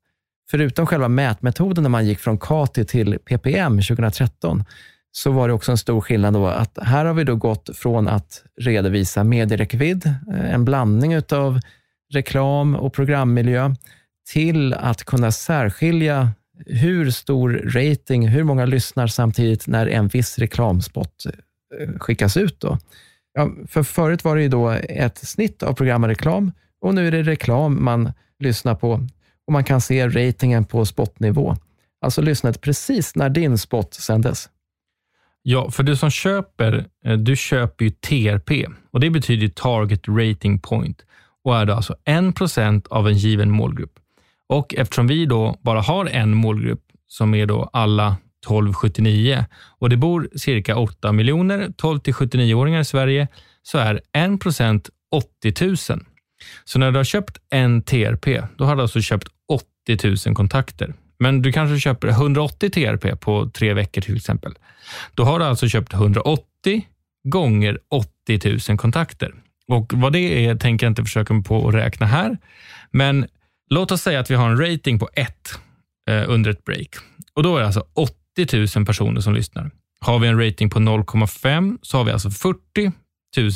Förutom 0.51 0.87
själva 0.87 1.09
mätmetoden 1.09 1.83
när 1.83 1.91
man 1.91 2.07
gick 2.07 2.19
från 2.19 2.39
KATI 2.39 2.85
till 2.85 3.19
PPM 3.19 3.83
2013, 3.83 4.65
så 5.13 5.31
var 5.31 5.49
det 5.49 5.55
också 5.55 5.71
en 5.71 5.79
stor 5.79 6.01
skillnad 6.01 6.35
då 6.35 6.47
att 6.47 6.79
här 6.83 7.05
har 7.05 7.15
vi 7.15 7.25
då 7.25 7.37
gått 7.37 7.71
från 7.75 8.09
att 8.09 8.43
redovisa 8.61 9.25
medieräckvidd, 9.25 10.07
eh, 10.07 10.55
en 10.55 10.65
blandning 10.65 11.17
av 11.17 11.61
reklam 12.13 12.75
och 12.75 12.93
programmiljö, 12.93 13.75
till 14.33 14.75
att 14.75 15.05
kunna 15.05 15.33
särskilja 15.33 16.33
hur 16.67 17.11
stor 17.11 17.51
rating, 17.51 18.29
hur 18.29 18.45
många 18.45 18.67
lyssnar 18.67 19.07
samtidigt 19.07 19.67
när 19.67 19.87
en 19.87 20.09
viss 20.09 20.39
reklamspot 20.39 21.25
eh, 21.81 21.99
skickas 21.99 22.37
ut. 22.37 22.61
Då. 22.61 22.79
Ja, 23.35 23.51
för 23.69 23.83
förut 23.83 24.25
var 24.25 24.37
det 24.37 24.43
ju 24.43 24.49
då 24.49 24.71
ett 24.71 25.19
snitt 25.19 25.63
av 25.63 25.73
program 25.73 26.03
och 26.03 26.09
reklam 26.09 26.53
och 26.81 26.95
nu 26.95 27.07
är 27.07 27.11
det 27.11 27.23
reklam 27.23 27.85
man 27.85 28.13
lyssnar 28.39 28.75
på 28.75 28.93
och 29.47 29.53
man 29.53 29.65
kan 29.65 29.81
se 29.81 30.09
ratingen 30.09 30.65
på 30.65 30.85
spotnivå. 30.85 31.57
Alltså 32.01 32.23
lyssnat 32.23 32.61
precis 32.61 33.17
när 33.17 33.29
din 33.29 33.59
spot 33.59 33.95
sändes. 33.95 34.49
Ja, 35.43 35.71
för 35.71 35.83
du 35.83 35.97
som 35.97 36.11
köper, 36.11 36.87
eh, 37.05 37.13
du 37.13 37.37
köper 37.37 37.85
ju 37.85 37.91
TRP 37.91 38.67
och 38.91 39.01
det 39.01 39.11
betyder 39.11 39.49
Target 39.49 40.09
Rating 40.09 40.59
Point 40.59 41.05
och 41.45 41.57
är 41.57 41.67
då 41.67 41.73
alltså 41.75 41.97
1 42.05 42.35
procent 42.35 42.87
av 42.87 43.09
en 43.09 43.15
given 43.15 43.51
målgrupp. 43.51 43.99
Och 44.49 44.75
eftersom 44.75 45.07
vi 45.07 45.27
då 45.27 45.59
bara 45.63 45.81
har 45.81 46.07
en 46.07 46.35
målgrupp 46.35 46.83
som 47.07 47.35
är 47.35 47.47
då 47.47 47.71
alla 47.73 48.07
1279 48.07 49.45
och 49.79 49.91
det 49.91 49.97
bor 49.97 50.29
cirka 50.37 50.77
8 50.77 51.13
miljoner 51.13 51.73
12 51.77 51.99
till 51.99 52.15
79-åringar 52.15 52.81
i 52.81 52.85
Sverige 52.85 53.29
så 53.63 53.79
är 53.79 54.01
1 54.13 54.41
procent 54.41 54.91
80 55.11 55.65
000. 55.67 55.77
Så 56.65 56.79
när 56.79 56.91
du 56.91 56.97
har 56.97 57.05
köpt 57.05 57.39
en 57.51 57.83
TRP, 57.83 58.43
då 58.57 58.65
har 58.65 58.77
du 58.77 58.83
alltså 58.83 59.01
köpt 59.01 59.29
80 59.87 60.29
000 60.29 60.37
kontakter. 60.37 60.95
Men 61.19 61.43
du 61.43 61.53
kanske 61.53 61.81
köper 61.81 62.09
180 62.09 62.71
TRP 62.71 63.21
på 63.21 63.51
tre 63.51 63.75
veckor 63.75 64.01
till 64.01 64.17
exempel. 64.17 64.55
Då 65.15 65.25
har 65.25 65.39
du 65.39 65.45
alltså 65.45 65.69
köpt 65.69 65.93
180 65.93 66.89
gånger 67.25 67.79
80 67.89 68.59
000 68.69 68.79
kontakter. 68.79 69.35
Och 69.69 69.93
Vad 69.95 70.13
det 70.13 70.47
är 70.47 70.57
tänker 70.57 70.87
jag 70.87 70.91
inte 70.91 71.05
försöka 71.05 71.35
mig 71.35 71.45
på 71.45 71.69
att 71.69 71.75
räkna 71.75 72.07
här. 72.07 72.39
Men 72.91 73.27
låt 73.71 73.93
oss 73.93 74.03
säga 74.03 74.21
att 74.21 74.31
vi 74.31 74.35
har 74.35 74.51
en 74.51 74.61
rating 74.61 74.99
på 74.99 75.09
1 75.15 75.29
eh, 76.11 76.25
under 76.27 76.51
ett 76.51 76.65
break. 76.65 76.89
Och 77.35 77.43
Då 77.43 77.57
är 77.57 77.61
det 77.61 77.67
alltså 77.67 77.85
80 77.95 78.79
000 78.79 78.87
personer 78.87 79.21
som 79.21 79.35
lyssnar. 79.35 79.71
Har 80.01 80.19
vi 80.19 80.29
en 80.29 80.45
rating 80.47 80.71
på 80.71 80.79
0,5 80.79 81.79
så 81.83 81.97
har 81.97 82.05
vi 82.05 82.13
alltså 82.13 82.31
40 82.31 82.93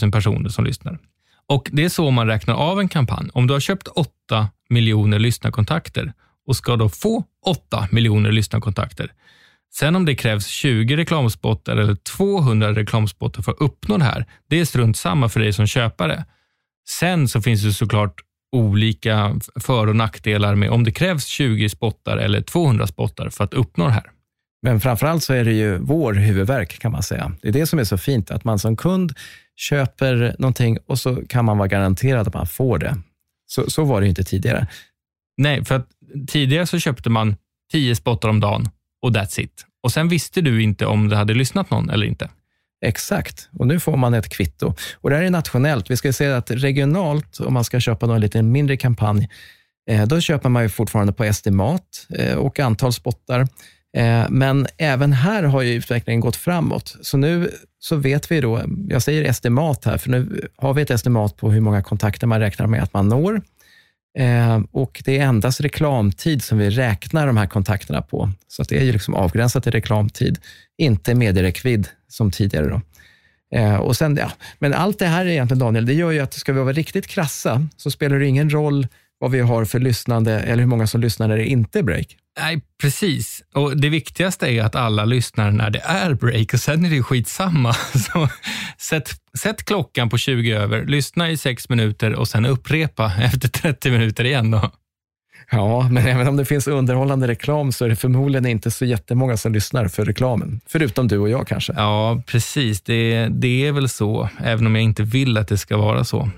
000 0.03 0.13
personer 0.13 0.49
som 0.49 0.65
lyssnar. 0.65 0.99
Och 1.47 1.69
Det 1.73 1.85
är 1.85 1.89
så 1.89 2.11
man 2.11 2.27
räknar 2.27 2.55
av 2.55 2.81
en 2.81 2.89
kampanj. 2.89 3.31
Om 3.33 3.47
du 3.47 3.53
har 3.53 3.61
köpt 3.61 3.89
8 3.89 4.49
miljoner 4.69 5.19
lyssnarkontakter 5.19 6.13
och 6.47 6.57
ska 6.57 6.77
då 6.77 6.89
få 6.89 7.25
8 7.47 7.89
miljoner 7.91 8.33
lyssnarkontakter. 8.33 9.13
Sen 9.75 9.97
om 9.97 10.05
det 10.05 10.15
krävs 10.15 10.47
20 10.47 10.97
reklamspottar 10.97 11.77
eller 11.77 11.95
200 11.95 12.73
reklamspottar 12.75 13.43
för 13.43 13.53
att 13.53 13.61
uppnå 13.61 13.97
det 13.97 14.05
här, 14.05 14.27
det 14.49 14.61
är 14.61 14.65
strunt 14.65 14.97
samma 14.97 15.29
för 15.29 15.41
dig 15.41 15.53
som 15.53 15.67
köpare. 15.67 16.25
Sen 16.89 17.29
så 17.29 17.43
finns 17.43 17.63
det 17.63 17.73
såklart 17.73 18.21
olika 18.57 19.37
för 19.61 19.87
och 19.87 19.97
nackdelar 19.97 20.55
med 20.55 20.71
om 20.71 20.85
det 20.85 20.93
krävs 20.93 21.27
20 21.27 21.69
spottar 21.69 22.17
eller 22.17 22.41
200 22.41 22.87
spottar 22.87 23.31
för 23.31 23.45
att 23.45 23.55
uppnå 23.55 23.87
det 23.87 23.93
här. 23.93 24.11
Men 24.63 24.81
framförallt 24.81 25.23
så 25.23 25.33
är 25.33 25.45
det 25.45 25.53
ju 25.53 25.79
vår 25.79 26.15
huvudverk 26.15 26.79
kan 26.79 26.93
man 26.93 27.03
säga. 27.03 27.33
Det 27.43 27.49
är 27.49 27.53
det 27.53 27.67
som 27.67 27.79
är 27.79 27.85
så 27.85 27.99
fint, 27.99 28.31
att 28.31 28.45
man 28.45 28.59
som 28.59 28.77
kund 28.77 29.13
köper 29.57 30.37
någonting 30.39 30.79
och 30.87 30.99
så 30.99 31.23
kan 31.29 31.45
man 31.45 31.59
vara 31.59 31.69
garanterad 31.69 32.29
att 32.29 32.35
man 32.35 32.47
får 32.47 32.79
det. 32.79 32.97
Så, 33.47 33.71
så 33.71 33.85
var 33.85 34.01
det 34.01 34.05
ju 34.05 34.11
inte 34.11 34.25
tidigare. 34.25 34.67
Nej, 35.37 35.65
för 35.65 35.75
att 35.75 35.89
tidigare 36.29 36.67
så 36.67 36.79
köpte 36.79 37.11
man 37.11 37.37
tio 37.73 37.97
spottar 37.97 38.29
om 38.29 38.41
dagen 38.41 38.69
och 39.03 39.11
that's 39.11 39.41
it. 39.41 39.65
Och 39.83 39.93
sen 39.93 40.09
visste 40.09 40.41
du 40.41 40.63
inte 40.63 40.87
om 40.87 41.09
det 41.09 41.17
hade 41.17 41.35
lyssnat 41.35 41.71
någon 41.71 41.91
eller 41.91 42.07
inte. 42.07 42.29
Exakt, 42.85 43.49
och 43.59 43.67
nu 43.67 43.81
får 43.81 43.97
man 43.97 44.15
ett 44.15 44.29
kvitto. 44.29 44.75
Och 44.95 45.11
det 45.11 45.17
här 45.17 45.23
är 45.23 45.31
nationellt. 45.31 45.91
Vi 45.91 45.97
ska 45.97 46.13
säga 46.13 46.37
att 46.37 46.51
regionalt, 46.51 47.41
om 47.41 47.55
man 47.55 47.65
ska 47.65 47.81
köpa 47.81 48.07
någon 48.07 48.21
lite 48.21 48.43
mindre 48.43 48.77
kampanj, 48.77 49.29
eh, 49.91 50.07
då 50.07 50.21
köper 50.21 50.49
man 50.49 50.63
ju 50.63 50.69
fortfarande 50.69 51.13
på 51.13 51.25
estimat 51.25 52.07
eh, 52.19 52.35
och 52.35 52.61
antal 52.61 52.93
spottar. 52.93 53.41
Eh, 53.97 54.27
men 54.29 54.67
även 54.77 55.13
här 55.13 55.43
har 55.43 55.63
ju 55.63 55.75
utvecklingen 55.75 56.21
gått 56.21 56.37
framåt. 56.37 56.97
Så 57.03 57.17
nu 57.17 57.51
så 57.79 57.97
vet 57.97 58.31
vi 58.31 58.41
då, 58.41 58.63
jag 58.89 59.03
säger 59.03 59.25
estimat 59.25 59.85
här, 59.85 59.99
för 59.99 60.11
nu 60.11 60.49
har 60.57 60.75
vi 60.75 60.83
ett 60.83 60.91
estimat 60.91 61.37
på 61.37 61.51
hur 61.51 61.61
många 61.61 61.83
kontakter 61.83 62.27
man 62.27 62.41
räknar 62.41 62.67
med 62.67 62.83
att 62.83 62.93
man 62.93 63.09
når. 63.09 63.43
Eh, 64.19 64.61
och 64.73 65.03
det 65.05 65.19
är 65.19 65.23
endast 65.23 65.61
reklamtid 65.61 66.43
som 66.43 66.59
vi 66.59 66.71
räknar 66.71 67.27
de 67.27 67.37
här 67.37 67.47
kontakterna 67.47 68.03
på. 68.03 68.31
Så 68.49 68.63
att 68.63 68.69
det 68.69 68.79
är 68.79 68.85
ju 68.85 68.93
liksom 68.93 69.15
avgränsat 69.15 69.63
till 69.63 69.73
reklamtid, 69.73 70.39
inte 70.79 71.15
medieräckvidd 71.15 71.89
som 72.09 72.31
tidigare. 72.31 72.69
Då. 72.69 72.81
Eh, 73.59 73.77
och 73.77 73.97
sen, 73.97 74.17
ja, 74.17 74.31
men 74.59 74.75
allt 74.75 74.99
det 74.99 75.07
här 75.07 75.27
egentligen, 75.27 75.59
Daniel, 75.59 75.87
det 75.87 75.95
gör 75.95 76.11
ju 76.11 76.21
att 76.21 76.35
ska 76.35 76.53
vi 76.53 76.61
vara 76.61 76.73
riktigt 76.73 77.07
krassa 77.07 77.67
så 77.77 77.91
spelar 77.91 78.19
det 78.19 78.27
ingen 78.27 78.51
roll 78.51 78.87
vad 79.19 79.31
vi 79.31 79.41
har 79.41 79.65
för 79.65 79.79
lyssnande 79.79 80.41
eller 80.41 80.63
hur 80.63 80.69
många 80.69 80.87
som 80.87 81.01
lyssnar 81.01 81.29
när 81.29 81.37
det 81.37 81.47
inte 81.47 81.79
är 81.79 81.83
break. 81.83 82.17
Nej, 82.41 82.61
precis. 82.81 83.43
Och 83.55 83.77
Det 83.77 83.89
viktigaste 83.89 84.47
är 84.47 84.63
att 84.63 84.75
alla 84.75 85.05
lyssnar 85.05 85.51
när 85.51 85.71
det 85.71 85.83
är 85.85 86.15
break 86.15 86.55
och 86.55 86.61
sen 86.61 86.85
är 86.85 86.91
det 86.91 87.03
skitsamma. 87.03 87.73
Så 87.95 88.29
sätt, 88.79 89.11
sätt 89.39 89.65
klockan 89.65 90.09
på 90.09 90.19
20 90.19 90.53
över, 90.53 90.87
lyssna 90.87 91.31
i 91.31 91.37
sex 91.37 91.69
minuter 91.69 92.15
och 92.15 92.29
sen 92.29 92.47
upprepa 92.47 93.13
efter 93.21 93.49
30 93.49 93.91
minuter 93.91 94.25
igen. 94.25 94.51
Då. 94.51 94.71
Ja, 95.51 95.89
men 95.91 96.07
även 96.07 96.29
om 96.29 96.37
det 96.37 96.45
finns 96.45 96.69
underhållande 96.69 97.29
reklam 97.29 97.73
så 97.73 97.85
är 97.85 97.89
det 97.89 97.97
förmodligen 97.97 98.47
inte 98.47 98.71
så 98.71 98.85
jättemånga 98.85 99.37
som 99.37 99.53
lyssnar 99.53 99.89
för 99.89 100.05
reklamen. 100.05 100.61
Förutom 100.67 101.09
du 101.09 101.19
och 101.19 101.29
jag 101.29 101.49
kanske. 101.49 101.73
Ja, 101.77 102.23
precis. 102.27 102.81
Det, 102.83 103.29
det 103.31 103.67
är 103.67 103.73
väl 103.73 103.89
så, 103.89 104.29
även 104.45 104.67
om 104.67 104.75
jag 104.75 104.85
inte 104.85 105.03
vill 105.03 105.37
att 105.37 105.49
det 105.49 105.59
ska 105.59 105.77
vara 105.77 106.05
så. 106.05 106.31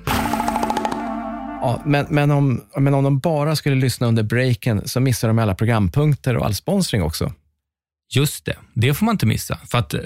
Ja, 1.62 1.82
men, 1.84 2.06
men, 2.08 2.30
om, 2.30 2.64
men 2.76 2.94
om 2.94 3.04
de 3.04 3.18
bara 3.18 3.56
skulle 3.56 3.76
lyssna 3.76 4.06
under 4.06 4.22
breaken 4.22 4.88
så 4.88 5.00
missar 5.00 5.28
de 5.28 5.38
alla 5.38 5.54
programpunkter 5.54 6.36
och 6.36 6.44
all 6.44 6.54
sponsring 6.54 7.02
också. 7.02 7.32
Just 8.14 8.44
det, 8.44 8.56
det 8.74 8.94
får 8.94 9.06
man 9.06 9.14
inte 9.14 9.26
missa. 9.26 9.58
För 9.70 9.78
att 9.78 9.94
eh, 9.94 10.00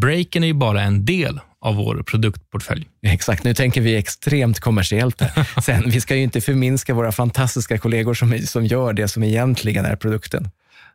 breaken 0.00 0.42
är 0.42 0.46
ju 0.46 0.54
bara 0.54 0.82
en 0.82 1.04
del 1.04 1.40
av 1.60 1.74
vår 1.74 2.02
produktportfölj. 2.02 2.88
Exakt, 3.02 3.44
nu 3.44 3.54
tänker 3.54 3.80
vi 3.80 3.96
extremt 3.96 4.60
kommersiellt 4.60 5.20
här. 5.20 5.60
Sen, 5.60 5.82
vi 5.86 6.00
ska 6.00 6.16
ju 6.16 6.22
inte 6.22 6.40
förminska 6.40 6.94
våra 6.94 7.12
fantastiska 7.12 7.78
kollegor 7.78 8.14
som, 8.14 8.38
som 8.38 8.66
gör 8.66 8.92
det 8.92 9.08
som 9.08 9.22
egentligen 9.22 9.84
är 9.84 9.96
produkten. 9.96 10.50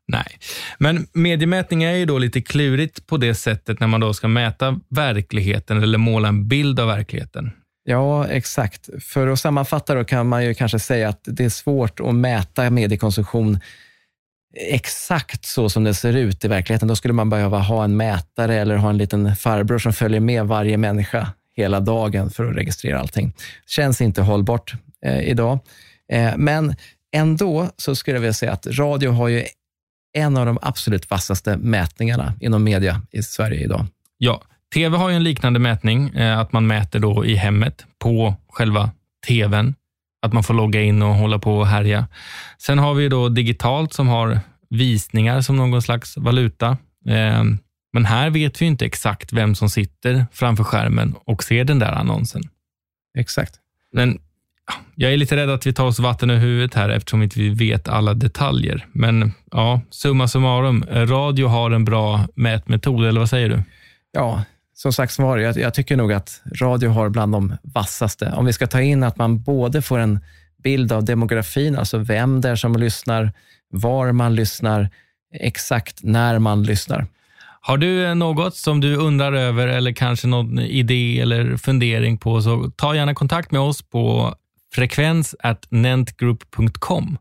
Nej, 0.08 0.40
men 0.78 1.08
mediemätning 1.14 1.84
är 1.84 1.96
ju 1.96 2.06
då 2.06 2.18
lite 2.18 2.42
klurigt 2.42 3.08
på 3.08 3.18
det 3.18 3.36
sättet 3.36 3.80
när 3.80 3.88
man 3.88 4.02
då 4.02 4.14
ska 4.14 4.28
mäta 4.28 4.80
verkligheten 4.90 5.84
eller 5.84 5.98
måla 5.98 6.28
en 6.28 6.48
bild 6.48 6.80
av 6.80 6.88
verkligheten. 6.88 7.52
Ja, 7.84 8.28
exakt. 8.28 8.90
För 9.04 9.28
att 9.28 9.40
sammanfatta 9.40 9.96
då 9.96 10.04
kan 10.04 10.28
man 10.28 10.46
ju 10.46 10.54
kanske 10.54 10.80
säga 10.80 11.10
att 11.10 11.22
det 11.24 11.46
är 11.46 11.50
svårt 11.50 12.00
att 12.00 12.16
mäta 12.16 12.70
mediekonsumtion 12.70 13.60
exakt 14.56 15.46
så 15.46 15.70
som 15.70 15.84
det 15.84 15.94
ser 15.94 16.14
ut 16.14 16.46
i 16.46 16.48
verkligheten. 16.48 16.88
Då 16.88 16.96
skulle 16.96 17.14
man 17.14 17.30
behöva 17.30 17.60
ha 17.60 17.84
en 17.84 17.98
mätare 17.98 18.56
eller 18.56 18.76
ha 18.76 18.90
en 18.90 18.98
liten 18.98 19.36
farbror 19.36 19.80
som 19.80 19.94
följer 19.94 20.20
med 20.20 20.46
varje 20.46 20.78
människa 20.78 21.28
hela 21.56 21.80
dagen 21.80 22.30
för 22.30 22.46
att 22.46 22.56
registrera 22.56 23.00
allting. 23.00 23.34
Känns 23.68 24.02
inte 24.02 24.22
hållbart 24.22 24.74
eh, 25.06 25.22
idag. 25.22 25.60
Eh, 26.12 26.34
men 26.38 26.76
ändå 27.16 27.70
så 27.78 27.96
skulle 27.96 28.16
jag 28.18 28.22
vilja 28.22 28.34
säga 28.34 28.52
att 28.52 28.68
radio 28.68 29.12
har 29.12 29.28
ju 29.28 29.46
en 30.14 30.38
av 30.38 30.46
de 30.46 30.60
absolut 30.62 31.10
vassaste 31.10 31.58
mätningarna 31.58 32.34
inom 32.40 32.64
media 32.64 33.02
i 33.12 33.24
Sverige 33.24 33.64
idag. 33.64 33.86
Ja, 34.18 34.42
TV 34.74 34.98
har 34.98 35.10
ju 35.10 35.16
en 35.16 35.24
liknande 35.24 35.60
mätning, 35.60 36.10
eh, 36.10 36.40
att 36.40 36.54
man 36.54 36.68
mäter 36.68 37.00
då 37.00 37.26
i 37.26 37.36
hemmet 37.36 37.86
på 38.00 38.36
själva 38.50 38.92
TVn. 39.28 39.76
Att 40.22 40.34
man 40.34 40.44
får 40.44 40.54
logga 40.54 40.82
in 40.82 41.02
och 41.02 41.16
hålla 41.16 41.40
på 41.40 41.58
och 41.58 41.68
härja. 41.68 42.08
Sen 42.58 42.80
har 42.80 42.94
vi 42.94 43.10
då 43.10 43.30
digitalt 43.30 43.94
som 43.94 44.08
har 44.08 44.40
visningar 44.70 45.42
som 45.42 45.58
någon 45.58 45.82
slags 45.82 46.18
valuta. 46.18 46.78
Eh, 47.08 47.44
men 47.94 48.06
här 48.06 48.30
vet 48.30 48.62
vi 48.62 48.66
inte 48.66 48.86
exakt 48.86 49.34
vem 49.34 49.56
som 49.56 49.70
sitter 49.70 50.26
framför 50.32 50.64
skärmen 50.64 51.16
och 51.26 51.44
ser 51.44 51.64
den 51.64 51.80
där 51.80 51.92
annonsen. 51.92 52.44
Exakt. 53.18 53.56
Men 53.92 54.20
jag 54.96 55.14
är 55.14 55.18
lite 55.18 55.36
rädd 55.36 55.50
att 55.50 55.68
vi 55.68 55.74
tar 55.74 55.86
oss 55.86 56.00
vatten 56.00 56.32
i 56.32 56.36
huvudet 56.36 56.74
här 56.74 56.90
eftersom 56.90 57.20
vi 57.20 57.24
inte 57.24 57.64
vet 57.66 57.88
alla 57.88 58.14
detaljer. 58.14 58.86
Men 58.92 59.32
ja, 59.52 59.82
summa 59.90 60.28
summarum, 60.28 60.86
radio 60.92 61.48
har 61.48 61.72
en 61.72 61.86
bra 61.86 62.28
mätmetod, 62.36 63.06
eller 63.06 63.20
vad 63.20 63.30
säger 63.30 63.50
du? 63.50 63.64
Ja, 64.12 64.44
som 64.74 64.94
sagt 64.94 65.20
var, 65.20 65.38
jag, 65.38 65.58
jag 65.58 65.74
tycker 65.74 65.96
nog 65.96 66.14
att 66.14 66.42
radio 66.62 66.90
har 66.90 67.10
bland 67.10 67.32
de 67.32 67.58
vassaste. 67.62 68.32
Om 68.36 68.46
vi 68.46 68.54
ska 68.54 68.68
ta 68.68 68.82
in 68.82 69.04
att 69.04 69.18
man 69.18 69.42
både 69.42 69.82
får 69.82 70.00
en 70.00 70.20
bild 70.64 70.92
av 70.92 71.06
demografin, 71.06 71.78
alltså 71.78 71.98
vem 71.98 72.42
det 72.42 72.50
är 72.50 72.56
som 72.56 72.76
lyssnar, 72.76 73.32
var 73.70 74.12
man 74.12 74.36
lyssnar, 74.36 74.90
exakt 75.40 76.04
när 76.04 76.40
man 76.40 76.64
lyssnar. 76.64 77.08
Har 77.62 77.78
du 77.78 78.14
något 78.14 78.56
som 78.56 78.82
du 78.82 78.96
undrar 78.96 79.34
över 79.34 79.68
eller 79.68 79.92
kanske 79.92 80.28
någon 80.28 80.60
idé 80.60 81.20
eller 81.20 81.58
fundering 81.58 82.18
på 82.18 82.42
så 82.42 82.72
ta 82.76 82.96
gärna 82.96 83.14
kontakt 83.14 83.52
med 83.52 83.62
oss 83.62 83.82
på 83.82 84.36
frekvens 84.74 85.36
nentgroup.com. 85.70 87.18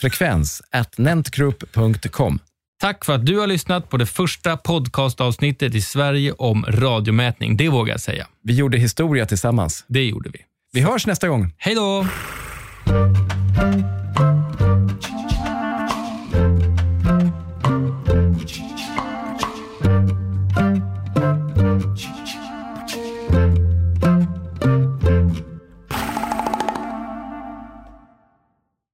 Frekvens 0.00 0.62
nentgroup.com. 0.96 2.38
Tack 2.80 3.04
för 3.04 3.12
att 3.12 3.26
du 3.26 3.38
har 3.38 3.46
lyssnat 3.46 3.90
på 3.90 3.96
det 3.96 4.06
första 4.06 4.56
podcastavsnittet 4.56 5.74
i 5.74 5.80
Sverige 5.80 6.32
om 6.32 6.64
radiomätning. 6.68 7.56
Det 7.56 7.68
vågar 7.68 7.94
jag 7.94 8.00
säga. 8.00 8.26
Vi 8.42 8.54
gjorde 8.54 8.78
historia 8.78 9.26
tillsammans. 9.26 9.84
Det 9.88 10.04
gjorde 10.04 10.30
vi. 10.30 10.38
Vi 10.72 10.80
hörs 10.80 11.06
nästa 11.06 11.28
gång. 11.28 11.54
Hej 11.58 11.74
då! 11.74 12.06